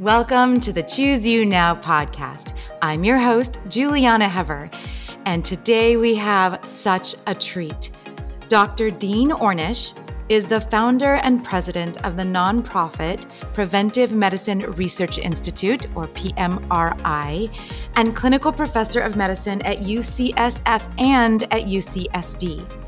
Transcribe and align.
Welcome 0.00 0.60
to 0.60 0.74
the 0.74 0.82
Choose 0.82 1.26
You 1.26 1.46
Now 1.46 1.74
podcast. 1.74 2.52
I'm 2.82 3.02
your 3.02 3.16
host, 3.16 3.60
Julieanna 3.70 4.28
Hever, 4.28 4.68
and 5.24 5.42
today 5.42 5.96
we 5.96 6.14
have 6.16 6.60
such 6.66 7.14
a 7.26 7.34
treat. 7.34 7.92
Dr. 8.48 8.90
Dean 8.90 9.30
Ornish 9.30 9.98
is 10.28 10.44
the 10.44 10.60
founder 10.60 11.14
and 11.14 11.42
president 11.42 12.04
of 12.04 12.18
the 12.18 12.24
nonprofit 12.24 13.24
Preventive 13.54 14.12
Medicine 14.12 14.70
Research 14.72 15.16
Institute, 15.16 15.86
or 15.96 16.08
PMRI, 16.08 17.50
and 17.96 18.14
clinical 18.14 18.52
professor 18.52 19.00
of 19.00 19.16
medicine 19.16 19.62
at 19.62 19.78
UCSF 19.78 21.00
and 21.00 21.44
at 21.44 21.62
UCSD. 21.62 22.85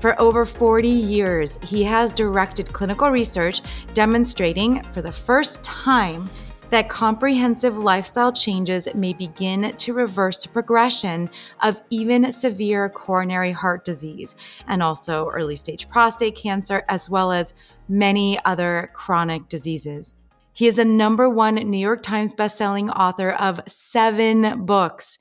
For 0.00 0.20
over 0.20 0.46
40 0.46 0.88
years, 0.88 1.58
he 1.62 1.82
has 1.84 2.12
directed 2.12 2.72
clinical 2.72 3.10
research 3.10 3.62
demonstrating 3.94 4.82
for 4.84 5.02
the 5.02 5.12
first 5.12 5.64
time 5.64 6.30
that 6.70 6.88
comprehensive 6.88 7.78
lifestyle 7.78 8.32
changes 8.32 8.88
may 8.94 9.12
begin 9.12 9.74
to 9.76 9.94
reverse 9.94 10.42
the 10.42 10.50
progression 10.50 11.30
of 11.62 11.82
even 11.90 12.30
severe 12.30 12.88
coronary 12.88 13.52
heart 13.52 13.84
disease 13.84 14.36
and 14.66 14.82
also 14.82 15.28
early 15.30 15.56
stage 15.56 15.88
prostate 15.88 16.36
cancer, 16.36 16.84
as 16.88 17.08
well 17.08 17.32
as 17.32 17.54
many 17.88 18.38
other 18.44 18.90
chronic 18.92 19.48
diseases. 19.48 20.14
He 20.52 20.66
is 20.66 20.78
a 20.78 20.84
number 20.84 21.28
one 21.28 21.54
New 21.54 21.78
York 21.78 22.02
Times 22.02 22.34
bestselling 22.34 22.90
author 22.94 23.30
of 23.30 23.60
seven 23.66 24.64
books 24.64 25.18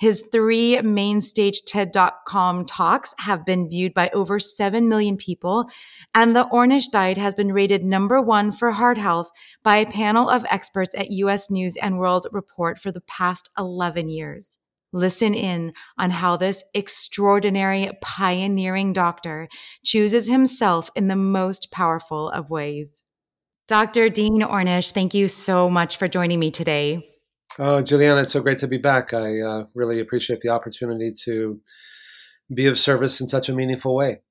his 0.00 0.22
three 0.32 0.80
main 0.80 1.20
stage 1.20 1.60
TED.com 1.66 2.64
talks 2.64 3.14
have 3.18 3.44
been 3.44 3.68
viewed 3.68 3.92
by 3.92 4.08
over 4.14 4.38
7 4.38 4.88
million 4.88 5.18
people, 5.18 5.68
and 6.14 6.34
the 6.34 6.46
Ornish 6.46 6.90
diet 6.90 7.18
has 7.18 7.34
been 7.34 7.52
rated 7.52 7.84
number 7.84 8.18
one 8.22 8.50
for 8.50 8.72
heart 8.72 8.96
health 8.96 9.30
by 9.62 9.76
a 9.76 9.90
panel 9.90 10.30
of 10.30 10.46
experts 10.50 10.94
at 10.94 11.10
US 11.10 11.50
News 11.50 11.76
and 11.76 11.98
World 11.98 12.26
Report 12.32 12.78
for 12.78 12.90
the 12.90 13.02
past 13.02 13.50
11 13.58 14.08
years. 14.08 14.58
Listen 14.90 15.34
in 15.34 15.74
on 15.98 16.10
how 16.10 16.38
this 16.38 16.64
extraordinary, 16.72 17.90
pioneering 18.00 18.94
doctor 18.94 19.48
chooses 19.84 20.28
himself 20.28 20.88
in 20.96 21.08
the 21.08 21.14
most 21.16 21.70
powerful 21.70 22.30
of 22.30 22.48
ways. 22.48 23.06
Dr. 23.68 24.08
Dean 24.08 24.40
Ornish, 24.40 24.92
thank 24.92 25.12
you 25.12 25.28
so 25.28 25.68
much 25.68 25.98
for 25.98 26.08
joining 26.08 26.40
me 26.40 26.50
today. 26.50 27.06
Oh, 27.58 27.82
Julieanna, 27.82 28.22
it's 28.22 28.32
so 28.32 28.42
great 28.42 28.58
to 28.58 28.68
be 28.68 28.78
back. 28.78 29.12
I 29.12 29.40
uh, 29.40 29.64
really 29.74 30.00
appreciate 30.00 30.40
the 30.40 30.50
opportunity 30.50 31.12
to 31.24 31.60
be 32.52 32.66
of 32.66 32.78
service 32.78 33.20
in 33.20 33.26
such 33.26 33.48
a 33.48 33.54
meaningful 33.54 33.94
way. 33.94 34.22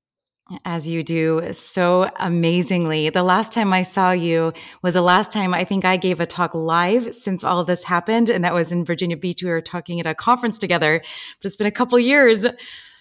As 0.66 0.90
you 0.90 1.04
do 1.04 1.54
so 1.54 2.10
amazingly. 2.20 3.10
The 3.10 3.22
last 3.22 3.54
time 3.54 3.72
I 3.72 3.84
saw 3.84 4.12
you 4.12 4.52
was 4.82 4.96
the 4.96 5.02
last 5.02 5.32
time 5.32 5.54
I 5.54 5.64
think 5.64 5.86
I 5.86 5.96
gave 5.96 6.20
a 6.20 6.26
talk 6.26 6.56
live 6.56 7.14
since 7.14 7.44
all 7.44 7.64
this 7.64 7.84
happened. 7.84 8.32
And 8.32 8.44
that 8.44 8.54
was 8.54 8.72
in 8.72 8.84
Virginia 8.84 9.16
Beach. 9.16 9.44
We 9.44 9.50
were 9.50 9.62
talking 9.62 10.00
at 10.00 10.08
a 10.08 10.16
conference 10.16 10.58
together, 10.58 11.02
but 11.40 11.46
it's 11.46 11.56
been 11.56 11.68
a 11.68 11.72
couple 11.72 12.00
years. 12.00 12.48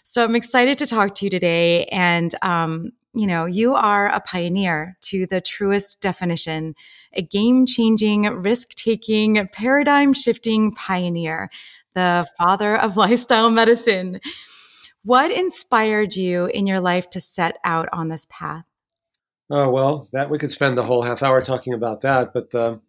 So 0.03 0.25
I'm 0.25 0.37
excited 0.37 0.77
to 0.79 0.87
talk 0.87 1.15
to 1.17 1.25
you 1.25 1.31
today. 1.31 1.85
And 1.87 2.35
um, 2.43 2.93
you 3.19 3.27
know, 3.27 3.47
you 3.47 3.75
are 3.75 4.09
a 4.09 4.21
pioneer 4.21 4.97
to 5.01 5.27
the 5.27 5.41
truest 5.41 6.01
definition, 6.01 6.77
a 7.15 7.21
game 7.21 7.67
changing, 7.67 8.27
risk 8.27 8.75
taking, 8.77 9.49
paradigm 9.49 10.13
shifting 10.13 10.73
pioneer, 10.73 11.51
the 11.95 12.29
father 12.39 12.77
of 12.77 12.97
lifestyle 12.97 13.51
medicine. 13.51 14.21
What 15.03 15.33
inspired 15.33 16.15
you 16.15 16.47
in 16.47 16.69
your 16.69 16.81
life 16.81 17.11
to 17.11 17.21
set 17.21 17.59
out 17.65 17.89
on 17.93 18.09
this 18.09 18.29
path? 18.31 18.67
Oh, 19.51 19.69
well, 19.69 20.09
that 20.13 20.31
we 20.31 20.39
could 20.39 20.53
spend 20.53 20.79
the 20.79 20.85
whole 20.85 21.03
half 21.03 21.23
hour 21.23 21.41
talking 21.41 21.73
about 21.73 22.03
that. 22.03 22.33
But 22.33 22.51
the, 22.51 22.81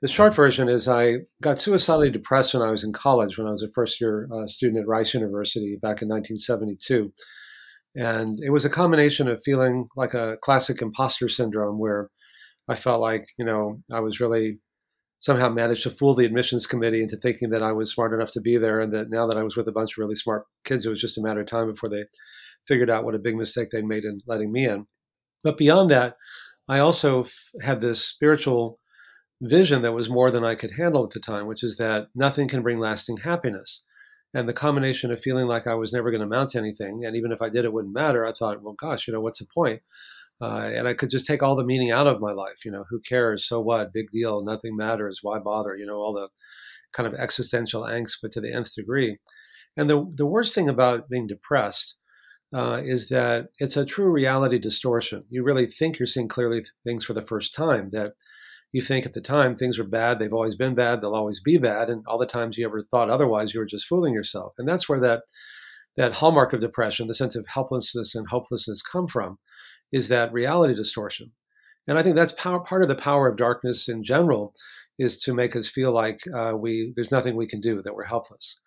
the 0.00 0.08
short 0.08 0.34
version 0.34 0.68
is 0.68 0.88
I 0.88 1.18
got 1.40 1.60
suicidally 1.60 2.10
depressed 2.10 2.52
when 2.52 2.64
I 2.64 2.70
was 2.70 2.82
in 2.82 2.92
college, 2.92 3.38
when 3.38 3.46
I 3.46 3.50
was 3.50 3.62
a 3.62 3.68
first 3.68 4.00
year 4.00 4.28
uh, 4.32 4.48
student 4.48 4.80
at 4.82 4.88
Rice 4.88 5.14
University 5.14 5.76
back 5.76 6.02
in 6.02 6.08
1972. 6.08 7.12
And 7.98 8.38
it 8.40 8.50
was 8.50 8.64
a 8.64 8.70
combination 8.70 9.26
of 9.26 9.42
feeling 9.42 9.88
like 9.96 10.14
a 10.14 10.36
classic 10.40 10.80
imposter 10.80 11.28
syndrome 11.28 11.80
where 11.80 12.10
I 12.68 12.76
felt 12.76 13.00
like, 13.00 13.24
you 13.38 13.44
know, 13.44 13.82
I 13.92 13.98
was 13.98 14.20
really 14.20 14.60
somehow 15.18 15.48
managed 15.48 15.82
to 15.82 15.90
fool 15.90 16.14
the 16.14 16.24
admissions 16.24 16.64
committee 16.64 17.02
into 17.02 17.16
thinking 17.16 17.50
that 17.50 17.62
I 17.62 17.72
was 17.72 17.92
smart 17.92 18.14
enough 18.14 18.30
to 18.32 18.40
be 18.40 18.56
there 18.56 18.80
and 18.80 18.94
that 18.94 19.10
now 19.10 19.26
that 19.26 19.36
I 19.36 19.42
was 19.42 19.56
with 19.56 19.66
a 19.66 19.72
bunch 19.72 19.94
of 19.94 19.98
really 19.98 20.14
smart 20.14 20.44
kids, 20.64 20.86
it 20.86 20.90
was 20.90 21.00
just 21.00 21.18
a 21.18 21.22
matter 21.22 21.40
of 21.40 21.48
time 21.48 21.68
before 21.68 21.88
they 21.88 22.04
figured 22.68 22.88
out 22.88 23.04
what 23.04 23.16
a 23.16 23.18
big 23.18 23.34
mistake 23.34 23.70
they'd 23.72 23.84
made 23.84 24.04
in 24.04 24.20
letting 24.28 24.52
me 24.52 24.64
in. 24.64 24.86
But 25.42 25.58
beyond 25.58 25.90
that, 25.90 26.16
I 26.68 26.78
also 26.78 27.22
f- 27.24 27.50
had 27.62 27.80
this 27.80 28.04
spiritual 28.04 28.78
vision 29.40 29.82
that 29.82 29.92
was 29.94 30.08
more 30.08 30.30
than 30.30 30.44
I 30.44 30.54
could 30.54 30.72
handle 30.78 31.02
at 31.02 31.10
the 31.10 31.20
time, 31.20 31.48
which 31.48 31.64
is 31.64 31.78
that 31.78 32.08
nothing 32.14 32.46
can 32.46 32.62
bring 32.62 32.78
lasting 32.78 33.18
happiness. 33.18 33.84
And 34.38 34.48
the 34.48 34.52
combination 34.52 35.10
of 35.10 35.20
feeling 35.20 35.48
like 35.48 35.66
I 35.66 35.74
was 35.74 35.92
never 35.92 36.12
going 36.12 36.20
to 36.20 36.26
mount 36.26 36.54
anything, 36.54 37.04
and 37.04 37.16
even 37.16 37.32
if 37.32 37.42
I 37.42 37.48
did, 37.48 37.64
it 37.64 37.72
wouldn't 37.72 37.92
matter. 37.92 38.24
I 38.24 38.30
thought, 38.30 38.62
well, 38.62 38.74
gosh, 38.74 39.08
you 39.08 39.12
know, 39.12 39.20
what's 39.20 39.40
the 39.40 39.46
point? 39.52 39.82
Uh, 40.40 40.70
and 40.72 40.86
I 40.86 40.94
could 40.94 41.10
just 41.10 41.26
take 41.26 41.42
all 41.42 41.56
the 41.56 41.64
meaning 41.64 41.90
out 41.90 42.06
of 42.06 42.20
my 42.20 42.30
life. 42.30 42.64
You 42.64 42.70
know, 42.70 42.84
who 42.88 43.00
cares? 43.00 43.44
So 43.44 43.60
what? 43.60 43.92
Big 43.92 44.12
deal. 44.12 44.44
Nothing 44.44 44.76
matters. 44.76 45.18
Why 45.22 45.40
bother? 45.40 45.74
You 45.74 45.86
know, 45.86 45.96
all 45.96 46.14
the 46.14 46.28
kind 46.92 47.12
of 47.12 47.18
existential 47.18 47.82
angst, 47.82 48.18
but 48.22 48.30
to 48.32 48.40
the 48.40 48.52
nth 48.52 48.76
degree. 48.76 49.18
And 49.76 49.90
the 49.90 50.08
the 50.14 50.26
worst 50.26 50.54
thing 50.54 50.68
about 50.68 51.08
being 51.08 51.26
depressed 51.26 51.98
uh, 52.54 52.80
is 52.84 53.08
that 53.08 53.48
it's 53.58 53.76
a 53.76 53.84
true 53.84 54.10
reality 54.10 54.60
distortion. 54.60 55.24
You 55.28 55.42
really 55.42 55.66
think 55.66 55.98
you're 55.98 56.06
seeing 56.06 56.28
clearly 56.28 56.64
things 56.84 57.04
for 57.04 57.12
the 57.12 57.22
first 57.22 57.56
time. 57.56 57.90
That 57.90 58.12
you 58.72 58.80
think 58.82 59.06
at 59.06 59.14
the 59.14 59.20
time 59.20 59.56
things 59.56 59.78
are 59.78 59.84
bad, 59.84 60.18
they've 60.18 60.32
always 60.32 60.54
been 60.54 60.74
bad, 60.74 61.00
they'll 61.00 61.14
always 61.14 61.40
be 61.40 61.56
bad, 61.58 61.88
and 61.88 62.04
all 62.06 62.18
the 62.18 62.26
times 62.26 62.58
you 62.58 62.66
ever 62.66 62.82
thought 62.82 63.10
otherwise, 63.10 63.54
you 63.54 63.60
were 63.60 63.66
just 63.66 63.86
fooling 63.86 64.14
yourself. 64.14 64.52
And 64.58 64.68
that's 64.68 64.88
where 64.88 65.00
that 65.00 65.22
that 65.96 66.14
hallmark 66.14 66.52
of 66.52 66.60
depression, 66.60 67.08
the 67.08 67.14
sense 67.14 67.34
of 67.34 67.46
helplessness 67.48 68.14
and 68.14 68.28
hopelessness, 68.28 68.82
come 68.82 69.08
from, 69.08 69.38
is 69.90 70.08
that 70.08 70.32
reality 70.32 70.72
distortion. 70.74 71.32
And 71.88 71.98
I 71.98 72.02
think 72.02 72.14
that's 72.14 72.32
power, 72.32 72.60
part 72.60 72.82
of 72.82 72.88
the 72.88 72.94
power 72.94 73.26
of 73.26 73.36
darkness 73.36 73.88
in 73.88 74.04
general, 74.04 74.54
is 74.96 75.20
to 75.22 75.34
make 75.34 75.56
us 75.56 75.68
feel 75.68 75.90
like 75.90 76.20
uh, 76.32 76.52
we 76.56 76.92
there's 76.94 77.10
nothing 77.10 77.36
we 77.36 77.48
can 77.48 77.60
do, 77.60 77.82
that 77.82 77.94
we're 77.94 78.04
helpless, 78.04 78.60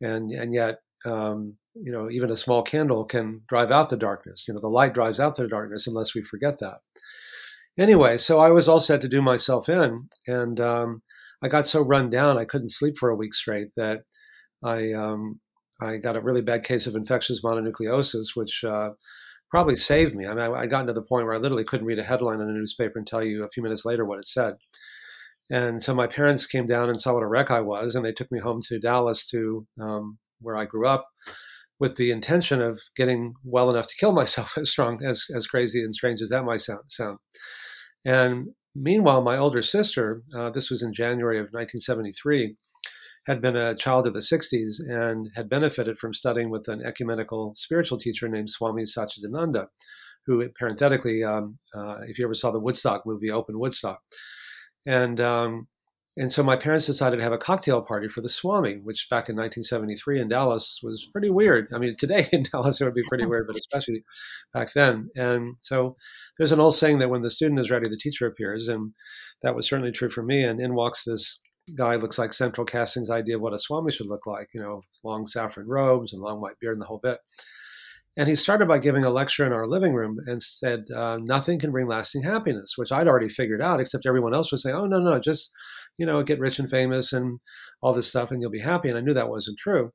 and 0.00 0.30
and 0.30 0.54
yet. 0.54 0.78
Um, 1.04 1.56
you 1.74 1.90
know, 1.90 2.10
even 2.10 2.30
a 2.30 2.36
small 2.36 2.62
candle 2.62 3.04
can 3.04 3.40
drive 3.48 3.70
out 3.70 3.88
the 3.88 3.96
darkness. 3.96 4.46
You 4.46 4.52
know, 4.52 4.60
the 4.60 4.68
light 4.68 4.92
drives 4.92 5.18
out 5.18 5.36
the 5.36 5.48
darkness 5.48 5.86
unless 5.86 6.14
we 6.14 6.22
forget 6.22 6.58
that 6.60 6.80
anyway, 7.78 8.16
so 8.18 8.40
I 8.40 8.50
was 8.50 8.68
all 8.68 8.80
set 8.80 9.00
to 9.02 9.08
do 9.08 9.22
myself 9.22 9.68
in, 9.68 10.08
and 10.26 10.60
um, 10.60 10.98
I 11.42 11.48
got 11.48 11.66
so 11.66 11.82
run 11.82 12.10
down 12.10 12.38
I 12.38 12.44
couldn't 12.44 12.70
sleep 12.70 12.96
for 12.98 13.10
a 13.10 13.16
week 13.16 13.34
straight 13.34 13.68
that 13.76 14.02
I 14.62 14.92
um, 14.92 15.40
I 15.80 15.96
got 15.96 16.16
a 16.16 16.20
really 16.20 16.42
bad 16.42 16.64
case 16.64 16.86
of 16.86 16.94
infectious 16.94 17.42
mononucleosis, 17.42 18.28
which 18.34 18.62
uh, 18.64 18.90
probably 19.50 19.76
saved 19.76 20.14
me. 20.14 20.26
I 20.26 20.34
mean, 20.34 20.54
I, 20.54 20.66
got 20.66 20.86
to 20.86 20.92
the 20.92 21.02
point 21.02 21.26
where 21.26 21.34
I 21.34 21.38
literally 21.38 21.64
couldn't 21.64 21.86
read 21.86 21.98
a 21.98 22.04
headline 22.04 22.40
in 22.40 22.48
a 22.48 22.52
newspaper 22.52 22.98
and 22.98 23.06
tell 23.06 23.22
you 23.22 23.44
a 23.44 23.50
few 23.50 23.62
minutes 23.62 23.84
later 23.84 24.04
what 24.04 24.18
it 24.18 24.26
said. 24.26 24.54
And 25.50 25.82
so 25.82 25.94
my 25.94 26.06
parents 26.06 26.46
came 26.46 26.64
down 26.64 26.88
and 26.88 27.00
saw 27.00 27.14
what 27.14 27.22
a 27.22 27.26
wreck 27.26 27.50
I 27.50 27.60
was, 27.60 27.94
and 27.94 28.04
they 28.04 28.12
took 28.12 28.32
me 28.32 28.38
home 28.38 28.60
to 28.68 28.78
Dallas 28.78 29.28
to 29.30 29.66
um, 29.80 30.18
where 30.40 30.56
I 30.56 30.64
grew 30.64 30.86
up 30.86 31.08
with 31.78 31.96
the 31.96 32.10
intention 32.10 32.62
of 32.62 32.80
getting 32.96 33.34
well 33.44 33.70
enough 33.70 33.88
to 33.88 33.96
kill 33.98 34.12
myself 34.22 34.56
as 34.56 34.70
strong 34.70 35.04
as, 35.04 35.26
as 35.34 35.46
crazy 35.46 35.82
and 35.82 35.94
strange 35.94 36.22
as 36.22 36.30
that 36.30 36.44
might 36.44 36.60
sound. 36.60 36.84
sound. 36.88 37.18
And 38.04 38.48
meanwhile, 38.74 39.22
my 39.22 39.36
older 39.36 39.62
sister, 39.62 40.22
uh, 40.36 40.50
this 40.50 40.70
was 40.70 40.82
in 40.82 40.92
January 40.92 41.38
of 41.38 41.52
1973, 41.52 42.56
had 43.26 43.40
been 43.40 43.56
a 43.56 43.74
child 43.74 44.06
of 44.06 44.14
the 44.14 44.20
60s 44.20 44.80
and 44.80 45.30
had 45.36 45.48
benefited 45.48 45.98
from 45.98 46.12
studying 46.12 46.50
with 46.50 46.66
an 46.68 46.82
ecumenical 46.84 47.52
spiritual 47.54 47.98
teacher 47.98 48.28
named 48.28 48.50
Swami 48.50 48.82
Satchidananda, 48.82 49.66
who, 50.26 50.48
parenthetically, 50.58 51.22
um, 51.22 51.58
uh, 51.74 51.98
if 52.08 52.18
you 52.18 52.24
ever 52.24 52.34
saw 52.34 52.50
the 52.50 52.60
Woodstock 52.60 53.06
movie, 53.06 53.30
Open 53.30 53.58
Woodstock. 53.58 54.00
And 54.86 55.20
um, 55.20 55.68
and 56.16 56.30
so 56.30 56.42
my 56.42 56.56
parents 56.56 56.86
decided 56.86 57.16
to 57.16 57.22
have 57.22 57.32
a 57.32 57.38
cocktail 57.38 57.80
party 57.80 58.06
for 58.06 58.20
the 58.20 58.28
Swami, 58.28 58.74
which 58.74 59.08
back 59.08 59.30
in 59.30 59.36
1973 59.36 60.20
in 60.20 60.28
Dallas 60.28 60.78
was 60.82 61.08
pretty 61.10 61.30
weird. 61.30 61.68
I 61.74 61.78
mean, 61.78 61.96
today 61.96 62.26
in 62.32 62.42
Dallas 62.42 62.80
it 62.80 62.84
would 62.84 62.94
be 62.94 63.04
pretty 63.08 63.24
weird, 63.24 63.46
but 63.46 63.56
especially 63.56 64.04
back 64.52 64.74
then. 64.74 65.08
And 65.16 65.56
so 65.62 65.96
there's 66.36 66.52
an 66.52 66.60
old 66.60 66.74
saying 66.74 66.98
that 66.98 67.08
when 67.08 67.22
the 67.22 67.30
student 67.30 67.60
is 67.60 67.70
ready, 67.70 67.88
the 67.88 67.96
teacher 67.96 68.26
appears. 68.26 68.68
And 68.68 68.92
that 69.42 69.54
was 69.54 69.66
certainly 69.66 69.92
true 69.92 70.10
for 70.10 70.22
me. 70.22 70.42
And 70.44 70.60
in 70.60 70.74
walks 70.74 71.04
this 71.04 71.40
guy, 71.76 71.94
looks 71.94 72.18
like 72.18 72.34
Central 72.34 72.66
Casting's 72.66 73.10
idea 73.10 73.36
of 73.36 73.42
what 73.42 73.54
a 73.54 73.58
Swami 73.58 73.90
should 73.90 74.08
look 74.08 74.26
like, 74.26 74.48
you 74.52 74.60
know, 74.60 74.82
long 75.04 75.24
saffron 75.24 75.66
robes 75.66 76.12
and 76.12 76.20
long 76.20 76.42
white 76.42 76.58
beard 76.60 76.74
and 76.74 76.82
the 76.82 76.86
whole 76.86 77.00
bit. 77.02 77.20
And 78.14 78.28
he 78.28 78.34
started 78.34 78.68
by 78.68 78.78
giving 78.78 79.04
a 79.04 79.10
lecture 79.10 79.46
in 79.46 79.54
our 79.54 79.66
living 79.66 79.94
room 79.94 80.18
and 80.26 80.42
said, 80.42 80.84
uh, 80.94 81.18
Nothing 81.22 81.58
can 81.58 81.70
bring 81.70 81.86
lasting 81.86 82.24
happiness, 82.24 82.74
which 82.76 82.92
I'd 82.92 83.08
already 83.08 83.30
figured 83.30 83.62
out, 83.62 83.80
except 83.80 84.04
everyone 84.04 84.34
else 84.34 84.52
was 84.52 84.62
saying, 84.62 84.76
Oh, 84.76 84.84
no, 84.84 85.00
no, 85.00 85.18
just, 85.18 85.50
you 85.98 86.06
know, 86.06 86.22
get 86.22 86.40
rich 86.40 86.58
and 86.58 86.70
famous 86.70 87.12
and 87.12 87.40
all 87.80 87.92
this 87.92 88.08
stuff 88.08 88.30
and 88.30 88.40
you'll 88.40 88.50
be 88.50 88.60
happy. 88.60 88.88
And 88.88 88.98
I 88.98 89.00
knew 89.02 89.14
that 89.14 89.28
wasn't 89.28 89.58
true. 89.58 89.92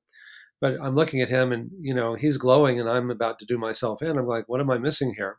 But 0.60 0.76
I'm 0.82 0.96
looking 0.96 1.22
at 1.22 1.30
him 1.30 1.52
and, 1.52 1.70
you 1.80 1.94
know, 1.94 2.16
he's 2.16 2.38
glowing 2.38 2.80
and 2.80 2.90
I'm 2.90 3.12
about 3.12 3.38
to 3.40 3.46
do 3.46 3.58
myself 3.58 4.02
in. 4.02 4.18
I'm 4.18 4.28
like, 4.28 4.46
What 4.48 4.60
am 4.60 4.72
I 4.72 4.78
missing 4.78 5.14
here? 5.16 5.38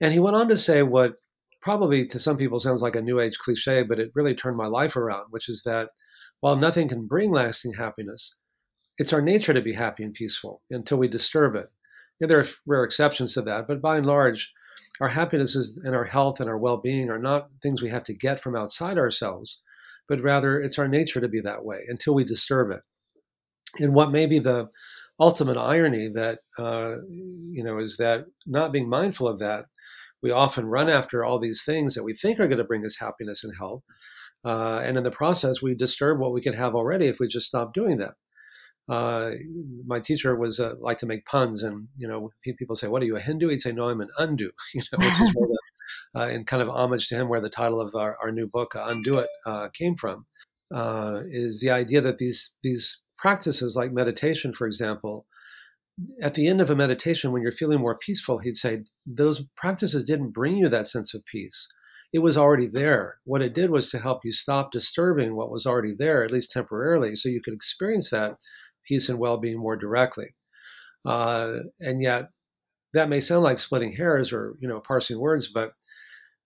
And 0.00 0.12
he 0.12 0.20
went 0.20 0.36
on 0.36 0.48
to 0.48 0.56
say 0.56 0.82
what 0.82 1.12
probably 1.60 2.06
to 2.06 2.18
some 2.18 2.36
people 2.36 2.60
sounds 2.60 2.82
like 2.82 2.94
a 2.94 3.02
new 3.02 3.18
age 3.18 3.38
cliche, 3.38 3.82
but 3.82 3.98
it 3.98 4.12
really 4.14 4.34
turned 4.34 4.56
my 4.56 4.66
life 4.66 4.94
around, 4.94 5.26
which 5.30 5.48
is 5.48 5.62
that 5.64 5.88
while 6.40 6.54
nothing 6.54 6.88
can 6.88 7.06
bring 7.06 7.30
lasting 7.30 7.74
happiness, 7.74 8.36
it's 8.98 9.12
our 9.12 9.22
nature 9.22 9.52
to 9.52 9.60
be 9.60 9.72
happy 9.72 10.04
and 10.04 10.14
peaceful 10.14 10.62
until 10.70 10.98
we 10.98 11.08
disturb 11.08 11.54
it. 11.54 11.66
Yeah, 12.20 12.28
there 12.28 12.38
are 12.38 12.46
rare 12.66 12.84
exceptions 12.84 13.34
to 13.34 13.42
that, 13.42 13.66
but 13.66 13.82
by 13.82 13.96
and 13.96 14.06
large, 14.06 14.54
our 15.00 15.08
happiness 15.08 15.54
is, 15.54 15.78
and 15.82 15.94
our 15.94 16.04
health 16.04 16.40
and 16.40 16.48
our 16.48 16.58
well 16.58 16.76
being 16.76 17.10
are 17.10 17.18
not 17.18 17.48
things 17.62 17.82
we 17.82 17.90
have 17.90 18.04
to 18.04 18.14
get 18.14 18.40
from 18.40 18.56
outside 18.56 18.98
ourselves, 18.98 19.62
but 20.08 20.22
rather 20.22 20.60
it's 20.60 20.78
our 20.78 20.88
nature 20.88 21.20
to 21.20 21.28
be 21.28 21.40
that 21.40 21.64
way 21.64 21.80
until 21.88 22.14
we 22.14 22.24
disturb 22.24 22.70
it. 22.70 22.80
And 23.78 23.94
what 23.94 24.10
may 24.10 24.26
be 24.26 24.38
the 24.38 24.70
ultimate 25.18 25.58
irony 25.58 26.08
that, 26.08 26.38
uh, 26.58 26.94
you 27.10 27.64
know, 27.64 27.78
is 27.78 27.96
that 27.98 28.26
not 28.46 28.72
being 28.72 28.88
mindful 28.88 29.28
of 29.28 29.38
that, 29.38 29.66
we 30.22 30.30
often 30.30 30.66
run 30.66 30.88
after 30.88 31.24
all 31.24 31.38
these 31.38 31.62
things 31.64 31.94
that 31.94 32.04
we 32.04 32.14
think 32.14 32.40
are 32.40 32.48
going 32.48 32.58
to 32.58 32.64
bring 32.64 32.84
us 32.84 32.98
happiness 32.98 33.44
and 33.44 33.54
health. 33.58 33.82
Uh, 34.44 34.80
and 34.82 34.96
in 34.96 35.04
the 35.04 35.10
process, 35.10 35.62
we 35.62 35.74
disturb 35.74 36.18
what 36.18 36.32
we 36.32 36.40
could 36.40 36.54
have 36.54 36.74
already 36.74 37.06
if 37.06 37.18
we 37.20 37.26
just 37.26 37.48
stop 37.48 37.74
doing 37.74 37.98
that 37.98 38.14
uh, 38.88 39.30
my 39.86 40.00
teacher 40.00 40.36
was 40.36 40.60
uh, 40.60 40.74
like 40.78 40.98
to 40.98 41.06
make 41.06 41.26
puns, 41.26 41.62
and 41.62 41.88
you 41.96 42.06
know, 42.06 42.30
people 42.58 42.76
say, 42.76 42.88
"What 42.88 43.02
are 43.02 43.06
you 43.06 43.16
a 43.16 43.20
Hindu?" 43.20 43.48
He'd 43.48 43.60
say, 43.60 43.72
"No, 43.72 43.88
I'm 43.88 44.00
an 44.00 44.10
Undu," 44.18 44.50
you 44.74 44.82
know, 44.92 44.98
which 44.98 45.20
is 45.20 45.34
where 45.34 45.48
the, 45.48 45.58
uh, 46.20 46.28
in 46.28 46.44
kind 46.44 46.62
of 46.62 46.68
homage 46.68 47.08
to 47.08 47.16
him, 47.16 47.28
where 47.28 47.40
the 47.40 47.50
title 47.50 47.80
of 47.80 47.94
our, 47.94 48.16
our 48.22 48.30
new 48.30 48.46
book, 48.52 48.76
uh, 48.76 48.86
"Undo 48.88 49.18
It," 49.18 49.28
uh, 49.44 49.68
came 49.70 49.96
from, 49.96 50.26
uh, 50.72 51.22
is 51.28 51.60
the 51.60 51.70
idea 51.70 52.00
that 52.00 52.18
these 52.18 52.54
these 52.62 53.00
practices, 53.18 53.76
like 53.76 53.92
meditation, 53.92 54.52
for 54.52 54.66
example, 54.66 55.26
at 56.22 56.34
the 56.34 56.46
end 56.46 56.60
of 56.60 56.70
a 56.70 56.76
meditation, 56.76 57.32
when 57.32 57.42
you're 57.42 57.52
feeling 57.52 57.80
more 57.80 57.98
peaceful, 57.98 58.38
he'd 58.38 58.56
say, 58.56 58.84
those 59.06 59.46
practices 59.56 60.04
didn't 60.04 60.30
bring 60.30 60.56
you 60.56 60.68
that 60.68 60.86
sense 60.86 61.14
of 61.14 61.24
peace. 61.24 61.68
It 62.12 62.18
was 62.20 62.36
already 62.36 62.68
there. 62.68 63.18
What 63.24 63.42
it 63.42 63.54
did 63.54 63.70
was 63.70 63.90
to 63.90 63.98
help 63.98 64.24
you 64.24 64.32
stop 64.32 64.70
disturbing 64.70 65.34
what 65.34 65.50
was 65.50 65.66
already 65.66 65.94
there, 65.94 66.22
at 66.22 66.30
least 66.30 66.52
temporarily, 66.52 67.16
so 67.16 67.28
you 67.28 67.40
could 67.42 67.54
experience 67.54 68.10
that 68.10 68.36
peace 68.86 69.08
and 69.08 69.18
well-being 69.18 69.58
more 69.58 69.76
directly. 69.76 70.34
Uh, 71.04 71.58
and 71.80 72.00
yet, 72.00 72.26
that 72.94 73.08
may 73.08 73.20
sound 73.20 73.42
like 73.42 73.58
splitting 73.58 73.94
hairs 73.94 74.32
or 74.32 74.56
you 74.60 74.68
know 74.68 74.80
parsing 74.80 75.20
words, 75.20 75.50
but 75.52 75.72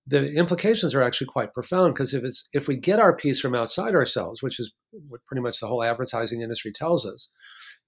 the 0.06 0.34
implications 0.34 0.94
are 0.94 1.02
actually 1.02 1.28
quite 1.28 1.54
profound 1.54 1.94
because 1.94 2.14
if 2.14 2.24
it's 2.24 2.48
if 2.52 2.66
we 2.66 2.76
get 2.76 2.98
our 2.98 3.14
peace 3.14 3.40
from 3.40 3.54
outside 3.54 3.94
ourselves, 3.94 4.42
which 4.42 4.58
is 4.58 4.72
what 5.08 5.24
pretty 5.26 5.42
much 5.42 5.60
the 5.60 5.68
whole 5.68 5.84
advertising 5.84 6.42
industry 6.42 6.72
tells 6.72 7.06
us, 7.06 7.30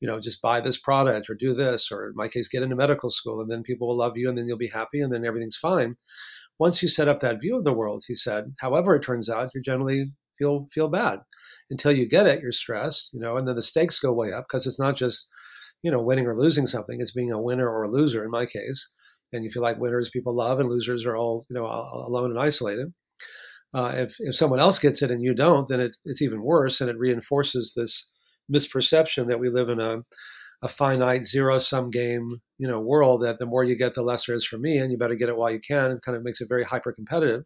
you 0.00 0.06
know, 0.06 0.20
just 0.20 0.42
buy 0.42 0.60
this 0.60 0.78
product 0.78 1.28
or 1.28 1.34
do 1.34 1.54
this, 1.54 1.90
or 1.90 2.08
in 2.08 2.12
my 2.14 2.28
case, 2.28 2.48
get 2.48 2.62
into 2.62 2.76
medical 2.76 3.10
school, 3.10 3.40
and 3.40 3.50
then 3.50 3.62
people 3.62 3.88
will 3.88 3.96
love 3.96 4.16
you, 4.16 4.28
and 4.28 4.38
then 4.38 4.46
you'll 4.46 4.58
be 4.58 4.68
happy, 4.68 5.00
and 5.00 5.12
then 5.12 5.24
everything's 5.24 5.56
fine. 5.56 5.96
Once 6.58 6.82
you 6.82 6.88
set 6.88 7.08
up 7.08 7.20
that 7.20 7.40
view 7.40 7.56
of 7.56 7.64
the 7.64 7.72
world, 7.72 8.04
he 8.06 8.14
said, 8.14 8.54
however 8.60 8.94
it 8.94 9.02
turns 9.02 9.28
out, 9.28 9.48
you're 9.54 9.62
generally 9.62 10.12
feel 10.38 10.66
feel 10.72 10.88
bad 10.88 11.20
until 11.70 11.92
you 11.92 12.08
get 12.08 12.26
it, 12.26 12.42
you're 12.42 12.52
stressed, 12.52 13.12
you 13.12 13.20
know, 13.20 13.36
and 13.36 13.48
then 13.48 13.56
the 13.56 13.62
stakes 13.62 13.98
go 13.98 14.12
way 14.12 14.32
up 14.32 14.46
because 14.48 14.66
it's 14.66 14.78
not 14.80 14.96
just, 14.96 15.28
you 15.82 15.90
know, 15.90 16.02
winning 16.02 16.26
or 16.26 16.38
losing 16.38 16.66
something. 16.66 17.00
It's 17.00 17.12
being 17.12 17.32
a 17.32 17.40
winner 17.40 17.68
or 17.68 17.82
a 17.82 17.90
loser 17.90 18.24
in 18.24 18.30
my 18.30 18.46
case. 18.46 18.94
And 19.32 19.44
you 19.44 19.50
feel 19.50 19.62
like 19.62 19.78
winners 19.80 20.10
people 20.10 20.36
love 20.36 20.60
and 20.60 20.68
losers 20.68 21.06
are 21.06 21.16
all, 21.16 21.46
you 21.48 21.58
know, 21.58 21.64
alone 21.64 22.30
and 22.30 22.38
isolated. 22.38 22.92
Uh, 23.74 23.92
if, 23.94 24.16
if 24.18 24.34
someone 24.34 24.60
else 24.60 24.78
gets 24.78 25.02
it 25.02 25.10
and 25.10 25.22
you 25.22 25.34
don't, 25.34 25.68
then 25.68 25.80
it, 25.80 25.96
it's 26.04 26.20
even 26.20 26.42
worse. 26.42 26.80
And 26.80 26.90
it 26.90 26.98
reinforces 26.98 27.72
this 27.74 28.10
misperception 28.52 29.28
that 29.28 29.40
we 29.40 29.48
live 29.48 29.70
in 29.70 29.80
a, 29.80 30.02
a 30.62 30.68
finite 30.68 31.24
zero 31.24 31.58
sum 31.58 31.88
game, 31.88 32.28
you 32.58 32.68
know, 32.68 32.78
world 32.78 33.22
that 33.22 33.38
the 33.38 33.46
more 33.46 33.64
you 33.64 33.76
get, 33.76 33.94
the 33.94 34.02
lesser 34.02 34.34
is 34.34 34.46
for 34.46 34.58
me, 34.58 34.76
and 34.76 34.92
you 34.92 34.98
better 34.98 35.14
get 35.14 35.30
it 35.30 35.36
while 35.36 35.50
you 35.50 35.60
can. 35.66 35.90
It 35.92 36.02
kind 36.02 36.16
of 36.16 36.22
makes 36.22 36.42
it 36.42 36.48
very 36.48 36.64
hyper 36.64 36.92
competitive. 36.92 37.44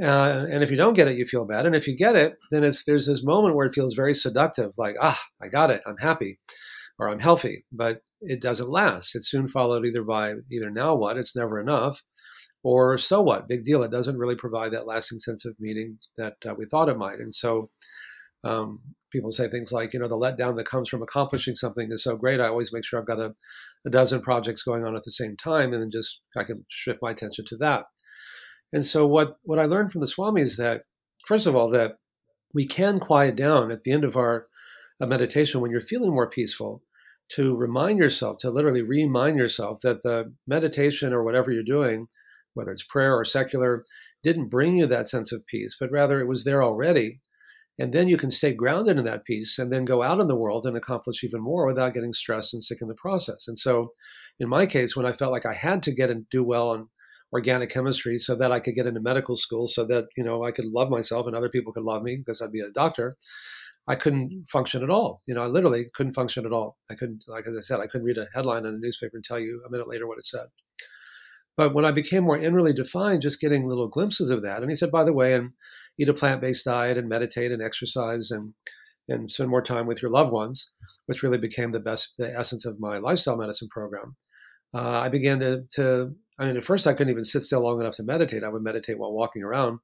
Uh, 0.00 0.46
and 0.50 0.62
if 0.62 0.70
you 0.70 0.76
don't 0.76 0.94
get 0.94 1.08
it, 1.08 1.16
you 1.16 1.26
feel 1.26 1.44
bad. 1.44 1.66
And 1.66 1.74
if 1.74 1.88
you 1.88 1.96
get 1.96 2.14
it, 2.14 2.36
then 2.50 2.62
it's 2.62 2.84
there's 2.84 3.06
this 3.06 3.24
moment 3.24 3.56
where 3.56 3.66
it 3.66 3.74
feels 3.74 3.94
very 3.94 4.14
seductive, 4.14 4.72
like 4.78 4.96
ah, 5.00 5.20
I 5.42 5.48
got 5.48 5.70
it, 5.70 5.82
I'm 5.86 5.96
happy, 5.98 6.38
or 6.98 7.08
I'm 7.08 7.20
healthy. 7.20 7.64
But 7.72 8.02
it 8.20 8.40
doesn't 8.40 8.70
last. 8.70 9.16
It's 9.16 9.28
soon 9.28 9.48
followed 9.48 9.84
either 9.84 10.04
by 10.04 10.34
either 10.52 10.70
now 10.70 10.94
what, 10.94 11.16
it's 11.16 11.34
never 11.34 11.60
enough, 11.60 12.02
or 12.62 12.96
so 12.96 13.22
what, 13.22 13.48
big 13.48 13.64
deal. 13.64 13.82
It 13.82 13.90
doesn't 13.90 14.18
really 14.18 14.36
provide 14.36 14.72
that 14.72 14.86
lasting 14.86 15.18
sense 15.18 15.44
of 15.44 15.56
meaning 15.58 15.98
that 16.16 16.36
uh, 16.48 16.54
we 16.56 16.66
thought 16.66 16.88
it 16.88 16.98
might. 16.98 17.18
And 17.18 17.34
so 17.34 17.70
um, 18.44 18.80
people 19.10 19.32
say 19.32 19.48
things 19.48 19.72
like, 19.72 19.92
you 19.92 20.00
know, 20.00 20.08
the 20.08 20.16
letdown 20.16 20.56
that 20.56 20.66
comes 20.66 20.88
from 20.88 21.02
accomplishing 21.02 21.56
something 21.56 21.88
is 21.90 22.04
so 22.04 22.16
great. 22.16 22.40
I 22.40 22.48
always 22.48 22.72
make 22.72 22.84
sure 22.84 23.00
I've 23.00 23.06
got 23.06 23.18
a, 23.18 23.34
a 23.84 23.90
dozen 23.90 24.20
projects 24.20 24.62
going 24.62 24.84
on 24.84 24.96
at 24.96 25.02
the 25.04 25.10
same 25.10 25.34
time, 25.36 25.72
and 25.72 25.82
then 25.82 25.90
just 25.90 26.20
I 26.36 26.44
can 26.44 26.64
shift 26.68 27.00
my 27.02 27.10
attention 27.10 27.44
to 27.48 27.56
that. 27.56 27.86
And 28.72 28.84
so 28.84 29.06
what 29.06 29.36
what 29.42 29.58
I 29.58 29.64
learned 29.64 29.92
from 29.92 30.00
the 30.00 30.06
Swami 30.06 30.42
is 30.42 30.56
that 30.56 30.82
first 31.26 31.46
of 31.46 31.56
all 31.56 31.70
that 31.70 31.96
we 32.54 32.66
can 32.66 32.98
quiet 32.98 33.36
down 33.36 33.70
at 33.70 33.82
the 33.82 33.92
end 33.92 34.04
of 34.04 34.16
our 34.16 34.46
uh, 35.00 35.06
meditation 35.06 35.60
when 35.60 35.70
you're 35.70 35.80
feeling 35.80 36.12
more 36.12 36.28
peaceful 36.28 36.82
to 37.30 37.54
remind 37.54 37.98
yourself 37.98 38.38
to 38.38 38.50
literally 38.50 38.82
remind 38.82 39.36
yourself 39.36 39.80
that 39.82 40.02
the 40.02 40.34
meditation 40.46 41.12
or 41.12 41.22
whatever 41.22 41.50
you're 41.50 41.62
doing 41.62 42.06
whether 42.54 42.72
it's 42.72 42.84
prayer 42.84 43.14
or 43.14 43.24
secular 43.24 43.84
didn't 44.24 44.48
bring 44.48 44.78
you 44.78 44.86
that 44.86 45.08
sense 45.08 45.32
of 45.32 45.46
peace 45.46 45.76
but 45.78 45.90
rather 45.90 46.20
it 46.20 46.28
was 46.28 46.44
there 46.44 46.62
already. 46.62 47.20
And 47.80 47.92
then 47.92 48.08
you 48.08 48.16
can 48.16 48.32
stay 48.32 48.52
grounded 48.52 48.98
in 48.98 49.04
that 49.04 49.24
peace 49.24 49.56
and 49.56 49.72
then 49.72 49.84
go 49.84 50.02
out 50.02 50.18
in 50.18 50.26
the 50.26 50.34
world 50.34 50.66
and 50.66 50.76
accomplish 50.76 51.22
even 51.22 51.40
more 51.40 51.64
without 51.64 51.94
getting 51.94 52.12
stressed 52.12 52.52
and 52.52 52.64
sick 52.64 52.78
in 52.80 52.88
the 52.88 52.94
process. 52.96 53.46
And 53.46 53.56
so 53.56 53.92
in 54.38 54.48
my 54.48 54.66
case 54.66 54.96
when 54.96 55.06
i 55.06 55.12
felt 55.12 55.32
like 55.32 55.46
i 55.46 55.54
had 55.54 55.82
to 55.82 55.94
get 55.94 56.10
and 56.10 56.28
do 56.30 56.42
well 56.44 56.74
and 56.74 56.86
organic 57.32 57.70
chemistry 57.70 58.18
so 58.18 58.34
that 58.36 58.52
I 58.52 58.60
could 58.60 58.74
get 58.74 58.86
into 58.86 59.00
medical 59.00 59.36
school 59.36 59.66
so 59.66 59.84
that, 59.86 60.06
you 60.16 60.24
know, 60.24 60.44
I 60.44 60.50
could 60.50 60.66
love 60.66 60.90
myself 60.90 61.26
and 61.26 61.36
other 61.36 61.48
people 61.48 61.72
could 61.72 61.82
love 61.82 62.02
me 62.02 62.16
because 62.16 62.40
I'd 62.40 62.52
be 62.52 62.60
a 62.60 62.70
doctor. 62.70 63.14
I 63.86 63.96
couldn't 63.96 64.46
function 64.50 64.82
at 64.82 64.90
all. 64.90 65.22
You 65.26 65.34
know, 65.34 65.42
I 65.42 65.46
literally 65.46 65.84
couldn't 65.94 66.12
function 66.12 66.44
at 66.44 66.52
all. 66.52 66.76
I 66.90 66.94
couldn't, 66.94 67.24
like 67.26 67.44
as 67.46 67.56
I 67.56 67.62
said, 67.62 67.80
I 67.80 67.86
couldn't 67.86 68.06
read 68.06 68.18
a 68.18 68.28
headline 68.34 68.66
in 68.66 68.74
a 68.74 68.78
newspaper 68.78 69.16
and 69.16 69.24
tell 69.24 69.38
you 69.38 69.62
a 69.66 69.70
minute 69.70 69.88
later 69.88 70.06
what 70.06 70.18
it 70.18 70.26
said. 70.26 70.46
But 71.56 71.74
when 71.74 71.84
I 71.84 71.90
became 71.90 72.22
more 72.22 72.38
inwardly 72.38 72.72
defined, 72.72 73.22
just 73.22 73.40
getting 73.40 73.66
little 73.66 73.88
glimpses 73.88 74.30
of 74.30 74.42
that, 74.42 74.62
and 74.62 74.70
he 74.70 74.76
said, 74.76 74.92
by 74.92 75.04
the 75.04 75.12
way, 75.12 75.34
and 75.34 75.52
eat 75.98 76.08
a 76.08 76.14
plant-based 76.14 76.64
diet 76.64 76.96
and 76.96 77.08
meditate 77.08 77.50
and 77.50 77.60
exercise 77.62 78.30
and 78.30 78.54
and 79.08 79.32
spend 79.32 79.48
more 79.48 79.62
time 79.62 79.86
with 79.86 80.02
your 80.02 80.10
loved 80.10 80.30
ones, 80.30 80.72
which 81.06 81.22
really 81.22 81.38
became 81.38 81.72
the 81.72 81.80
best, 81.80 82.14
the 82.18 82.30
essence 82.38 82.66
of 82.66 82.78
my 82.78 82.98
lifestyle 82.98 83.38
medicine 83.38 83.68
program. 83.70 84.16
Uh, 84.74 85.00
I 85.00 85.08
began 85.08 85.40
to 85.40 85.64
to 85.72 86.14
I 86.38 86.46
mean, 86.46 86.56
at 86.56 86.64
first 86.64 86.86
I 86.86 86.92
couldn't 86.92 87.10
even 87.10 87.24
sit 87.24 87.42
still 87.42 87.60
long 87.60 87.80
enough 87.80 87.96
to 87.96 88.02
meditate. 88.02 88.44
I 88.44 88.48
would 88.48 88.62
meditate 88.62 88.98
while 88.98 89.12
walking 89.12 89.42
around. 89.42 89.80